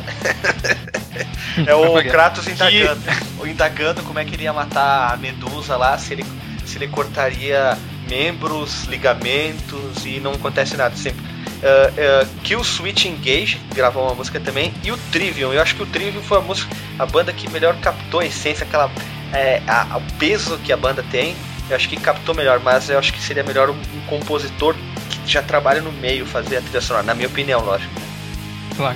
é 1.66 1.74
o. 1.74 2.02
Kratos 2.10 2.46
indagando, 2.46 3.00
indagando 3.44 4.02
como 4.02 4.18
é 4.18 4.24
que 4.24 4.34
ele 4.34 4.44
ia 4.44 4.52
matar 4.52 5.12
a 5.12 5.16
Medusa 5.16 5.76
lá, 5.76 5.98
se 5.98 6.14
ele, 6.14 6.24
se 6.64 6.78
ele 6.78 6.88
cortaria 6.88 7.76
membros, 8.08 8.84
ligamentos 8.84 10.04
e 10.06 10.20
não 10.20 10.32
acontece 10.32 10.76
nada 10.76 10.96
sempre. 10.96 11.20
Uh, 11.58 12.22
uh, 12.24 12.40
Kill 12.44 12.62
Switch 12.62 13.04
Engage 13.06 13.60
gravou 13.74 14.04
uma 14.04 14.14
música 14.14 14.38
também 14.38 14.72
e 14.84 14.92
o 14.92 14.96
Trivium. 15.10 15.52
Eu 15.52 15.60
acho 15.60 15.74
que 15.74 15.82
o 15.82 15.86
Trivium 15.86 16.22
foi 16.22 16.38
a 16.38 16.40
música, 16.40 16.74
a 16.98 17.04
banda 17.04 17.32
que 17.32 17.50
melhor 17.50 17.76
captou 17.80 18.20
a 18.20 18.24
essência, 18.26 18.64
aquela 18.64 18.88
é, 19.32 19.60
a- 19.66 19.96
o 19.98 20.12
peso 20.18 20.56
que 20.58 20.72
a 20.72 20.76
banda 20.76 21.04
tem. 21.10 21.34
Eu 21.68 21.76
acho 21.76 21.88
que 21.88 21.96
captou 21.96 22.34
melhor, 22.34 22.60
mas 22.60 22.88
eu 22.88 22.98
acho 22.98 23.12
que 23.12 23.20
seria 23.20 23.42
melhor 23.42 23.68
um, 23.68 23.74
um 23.74 24.00
compositor 24.06 24.74
que 25.07 25.07
já 25.32 25.42
trabalha 25.42 25.80
no 25.80 25.92
meio 25.92 26.26
fazer 26.26 26.58
a 26.58 26.60
trilha 26.60 26.80
sonora, 26.80 27.04
na 27.04 27.14
minha 27.14 27.28
opinião, 27.28 27.64
lógico. 27.64 27.92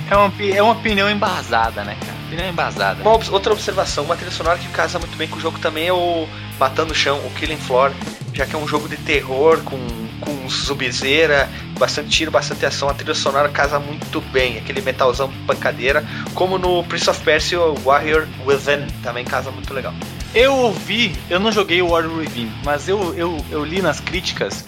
É 0.09 0.15
uma, 0.15 0.33
é 0.55 0.61
uma 0.61 0.71
opinião 0.73 1.09
embasada, 1.09 1.83
né, 1.83 1.97
cara? 1.99 2.13
Opinião 2.27 2.49
embasada. 2.49 3.01
Uma 3.01 3.11
outra 3.11 3.51
observação, 3.51 4.05
uma 4.05 4.15
trilha 4.15 4.31
sonora 4.31 4.57
que 4.57 4.67
casa 4.69 4.97
muito 4.97 5.15
bem 5.17 5.27
com 5.27 5.35
o 5.37 5.39
jogo 5.39 5.59
também 5.59 5.87
é 5.87 5.93
o 5.93 6.25
Matando 6.57 6.93
o 6.93 6.95
Chão, 6.95 7.19
o 7.19 7.29
Killing 7.31 7.57
Floor, 7.57 7.91
já 8.33 8.45
que 8.45 8.55
é 8.55 8.57
um 8.57 8.67
jogo 8.67 8.87
de 8.87 8.95
terror 8.95 9.61
com, 9.63 9.77
com 10.21 10.49
zumbizeira, 10.49 11.49
bastante 11.77 12.09
tiro, 12.09 12.31
bastante 12.31 12.65
ação. 12.65 12.87
A 12.87 12.93
trilha 12.93 13.13
sonora 13.13 13.49
casa 13.49 13.77
muito 13.77 14.21
bem, 14.31 14.57
aquele 14.57 14.81
metalzão 14.81 15.29
pancadeira, 15.45 16.05
como 16.33 16.57
no 16.57 16.83
Prince 16.85 17.09
of 17.09 17.19
Persia 17.21 17.59
Warrior 17.83 18.25
Within, 18.45 18.87
também 19.03 19.25
casa 19.25 19.51
muito 19.51 19.73
legal. 19.73 19.93
Eu 20.33 20.55
ouvi, 20.55 21.13
eu 21.29 21.39
não 21.39 21.51
joguei 21.51 21.81
o 21.81 21.89
Warrior 21.89 22.13
Within, 22.13 22.51
mas 22.63 22.87
eu, 22.87 23.13
eu, 23.15 23.45
eu 23.51 23.65
li 23.65 23.81
nas 23.81 23.99
críticas 23.99 24.65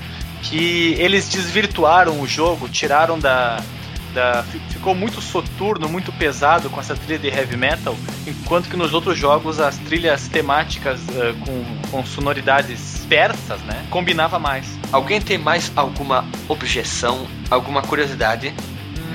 que 0.50 0.96
eles 1.00 1.30
desvirtuaram 1.30 2.20
o 2.22 2.28
jogo, 2.28 2.68
tiraram 2.70 3.18
da, 3.20 3.62
da. 4.14 4.44
fi- 4.44 4.62
Ficou 4.70 4.94
muito 4.94 5.20
soturno, 5.20 5.90
muito 5.90 6.12
pesado 6.12 6.70
com 6.70 6.80
essa 6.80 6.96
trilha 6.96 7.18
de 7.18 7.28
heavy 7.28 7.58
metal, 7.58 7.98
enquanto 8.28 8.70
que 8.70 8.78
nos 8.78 8.94
outros 8.94 9.18
jogos 9.18 9.60
as 9.60 9.78
trilhas 9.80 10.28
temáticas 10.28 11.02
eh, 11.10 11.34
com, 11.44 11.64
com 11.90 12.06
sonoridades 12.06 13.04
persas, 13.10 13.60
né? 13.62 13.84
Combinava 13.90 14.38
mais. 14.38 14.68
Alguém 14.92 15.20
tem 15.20 15.40
mais 15.40 15.72
alguma 15.76 16.24
objeção, 16.48 17.26
alguma 17.50 17.82
curiosidade? 17.82 18.54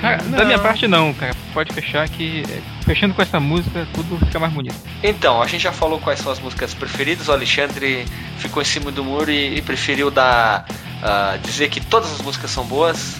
Cara, 0.01 0.17
da 0.23 0.43
minha 0.43 0.59
parte 0.59 0.87
não, 0.87 1.13
cara. 1.13 1.33
Pode 1.53 1.71
fechar 1.73 2.09
que 2.09 2.43
é, 2.49 2.59
fechando 2.83 3.13
com 3.13 3.21
essa 3.21 3.39
música 3.39 3.87
tudo 3.93 4.17
fica 4.25 4.39
mais 4.39 4.51
bonito. 4.51 4.75
Então, 5.03 5.41
a 5.41 5.47
gente 5.47 5.61
já 5.63 5.71
falou 5.71 5.99
quais 5.99 6.19
são 6.19 6.31
as 6.31 6.39
músicas 6.39 6.73
preferidas. 6.73 7.27
O 7.29 7.31
Alexandre 7.31 8.03
ficou 8.39 8.61
em 8.61 8.65
cima 8.65 8.91
do 8.91 9.03
muro 9.05 9.31
e, 9.31 9.57
e 9.57 9.61
preferiu 9.61 10.09
dar 10.11 10.65
uh, 11.01 11.37
dizer 11.39 11.69
que 11.69 11.81
todas 11.81 12.11
as 12.11 12.21
músicas 12.21 12.51
são 12.51 12.65
boas. 12.65 13.17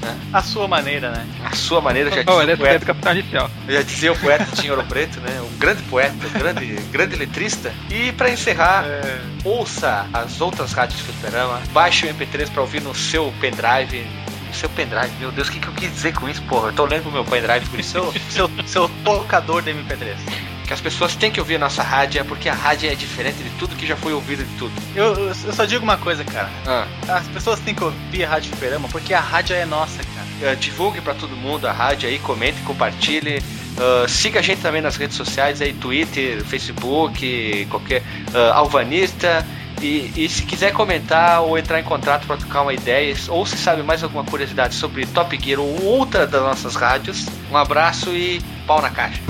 Né? 0.00 0.20
A 0.32 0.42
sua 0.42 0.68
maneira, 0.68 1.10
né? 1.10 1.26
A 1.44 1.54
sua 1.54 1.80
maneira, 1.80 2.10
já 2.10 2.22
dizia 2.22 2.34
oh, 2.34 2.54
o 2.54 2.58
poeta. 2.58 2.86
Capitão 2.86 3.12
Inicial. 3.12 3.50
Já 3.68 3.82
dizia 3.82 4.12
o 4.12 4.18
poeta 4.18 4.46
Tinho 4.56 4.74
Ouro 4.74 4.86
Preto, 4.86 5.20
né? 5.20 5.40
Um 5.40 5.58
grande 5.58 5.82
poeta, 5.84 6.14
um 6.26 6.38
grande, 6.38 6.66
grande 6.92 7.16
letrista. 7.16 7.72
E 7.90 8.12
para 8.12 8.30
encerrar, 8.30 8.84
é... 8.84 9.20
ouça 9.44 10.06
as 10.12 10.40
outras 10.40 10.72
rádios 10.72 11.00
do 11.00 11.06
Fliperama, 11.06 11.60
baixe 11.72 12.06
o 12.06 12.14
MP3 12.14 12.50
para 12.50 12.62
ouvir 12.62 12.82
no 12.82 12.94
seu 12.94 13.32
pendrive, 13.40 14.06
seu 14.52 14.68
pendrive. 14.70 15.10
Meu 15.18 15.32
Deus, 15.32 15.48
o 15.48 15.52
que, 15.52 15.60
que 15.60 15.68
eu 15.68 15.74
quis 15.74 15.90
dizer 15.90 16.14
com 16.14 16.28
isso, 16.28 16.42
porra? 16.42 16.68
Eu 16.68 16.72
tô 16.72 16.84
olhando 16.84 17.02
pro 17.02 17.12
meu 17.12 17.24
pendrive 17.24 17.66
por 17.66 17.80
isso. 17.80 17.90
Seu, 17.92 18.12
seu, 18.30 18.50
seu 18.66 18.88
tocador 19.04 19.62
de 19.62 19.72
MP3 19.72 20.53
que 20.66 20.72
as 20.72 20.80
pessoas 20.80 21.14
têm 21.14 21.30
que 21.30 21.38
ouvir 21.38 21.56
a 21.56 21.58
nossa 21.58 21.82
rádio, 21.82 22.20
é 22.20 22.24
porque 22.24 22.48
a 22.48 22.54
rádio 22.54 22.90
é 22.90 22.94
diferente 22.94 23.42
de 23.42 23.50
tudo 23.50 23.76
que 23.76 23.86
já 23.86 23.96
foi 23.96 24.12
ouvido 24.12 24.44
de 24.44 24.58
tudo. 24.58 24.72
Eu, 24.94 25.14
eu 25.28 25.52
só 25.52 25.64
digo 25.64 25.84
uma 25.84 25.98
coisa, 25.98 26.24
cara. 26.24 26.48
Ah. 26.66 26.86
As 27.08 27.28
pessoas 27.28 27.60
têm 27.60 27.74
que 27.74 27.84
ouvir 27.84 28.24
a 28.24 28.28
Rádio 28.28 28.50
Fliperama 28.50 28.88
porque 28.88 29.12
a 29.12 29.20
rádio 29.20 29.54
é 29.54 29.66
nossa, 29.66 29.98
cara. 30.02 30.52
Uh, 30.52 30.56
divulgue 30.56 31.00
para 31.00 31.14
todo 31.14 31.36
mundo 31.36 31.66
a 31.66 31.72
rádio 31.72 32.08
aí, 32.08 32.18
comente, 32.18 32.60
compartilhe. 32.62 33.42
Uh, 33.76 34.08
siga 34.08 34.40
a 34.40 34.42
gente 34.42 34.62
também 34.62 34.80
nas 34.80 34.96
redes 34.96 35.16
sociais 35.16 35.60
aí, 35.60 35.72
Twitter, 35.72 36.42
Facebook, 36.44 37.66
qualquer 37.70 38.02
uh, 38.32 38.52
Alvanista. 38.54 39.46
E, 39.82 40.12
e, 40.16 40.28
se 40.28 40.44
quiser 40.44 40.72
comentar 40.72 41.42
ou 41.42 41.58
entrar 41.58 41.78
em 41.78 41.84
contato 41.84 42.26
para 42.26 42.36
trocar 42.36 42.62
uma 42.62 42.72
ideia, 42.72 43.14
ou 43.28 43.44
se 43.44 43.56
sabe 43.56 43.82
mais 43.82 44.02
alguma 44.02 44.24
curiosidade 44.24 44.74
sobre 44.74 45.04
Top 45.04 45.36
Gear 45.38 45.60
ou 45.60 45.84
outra 45.84 46.26
das 46.26 46.40
nossas 46.40 46.74
rádios, 46.74 47.26
um 47.50 47.56
abraço 47.56 48.10
e 48.10 48.40
pau 48.66 48.80
na 48.80 48.88
caixa. 48.88 49.20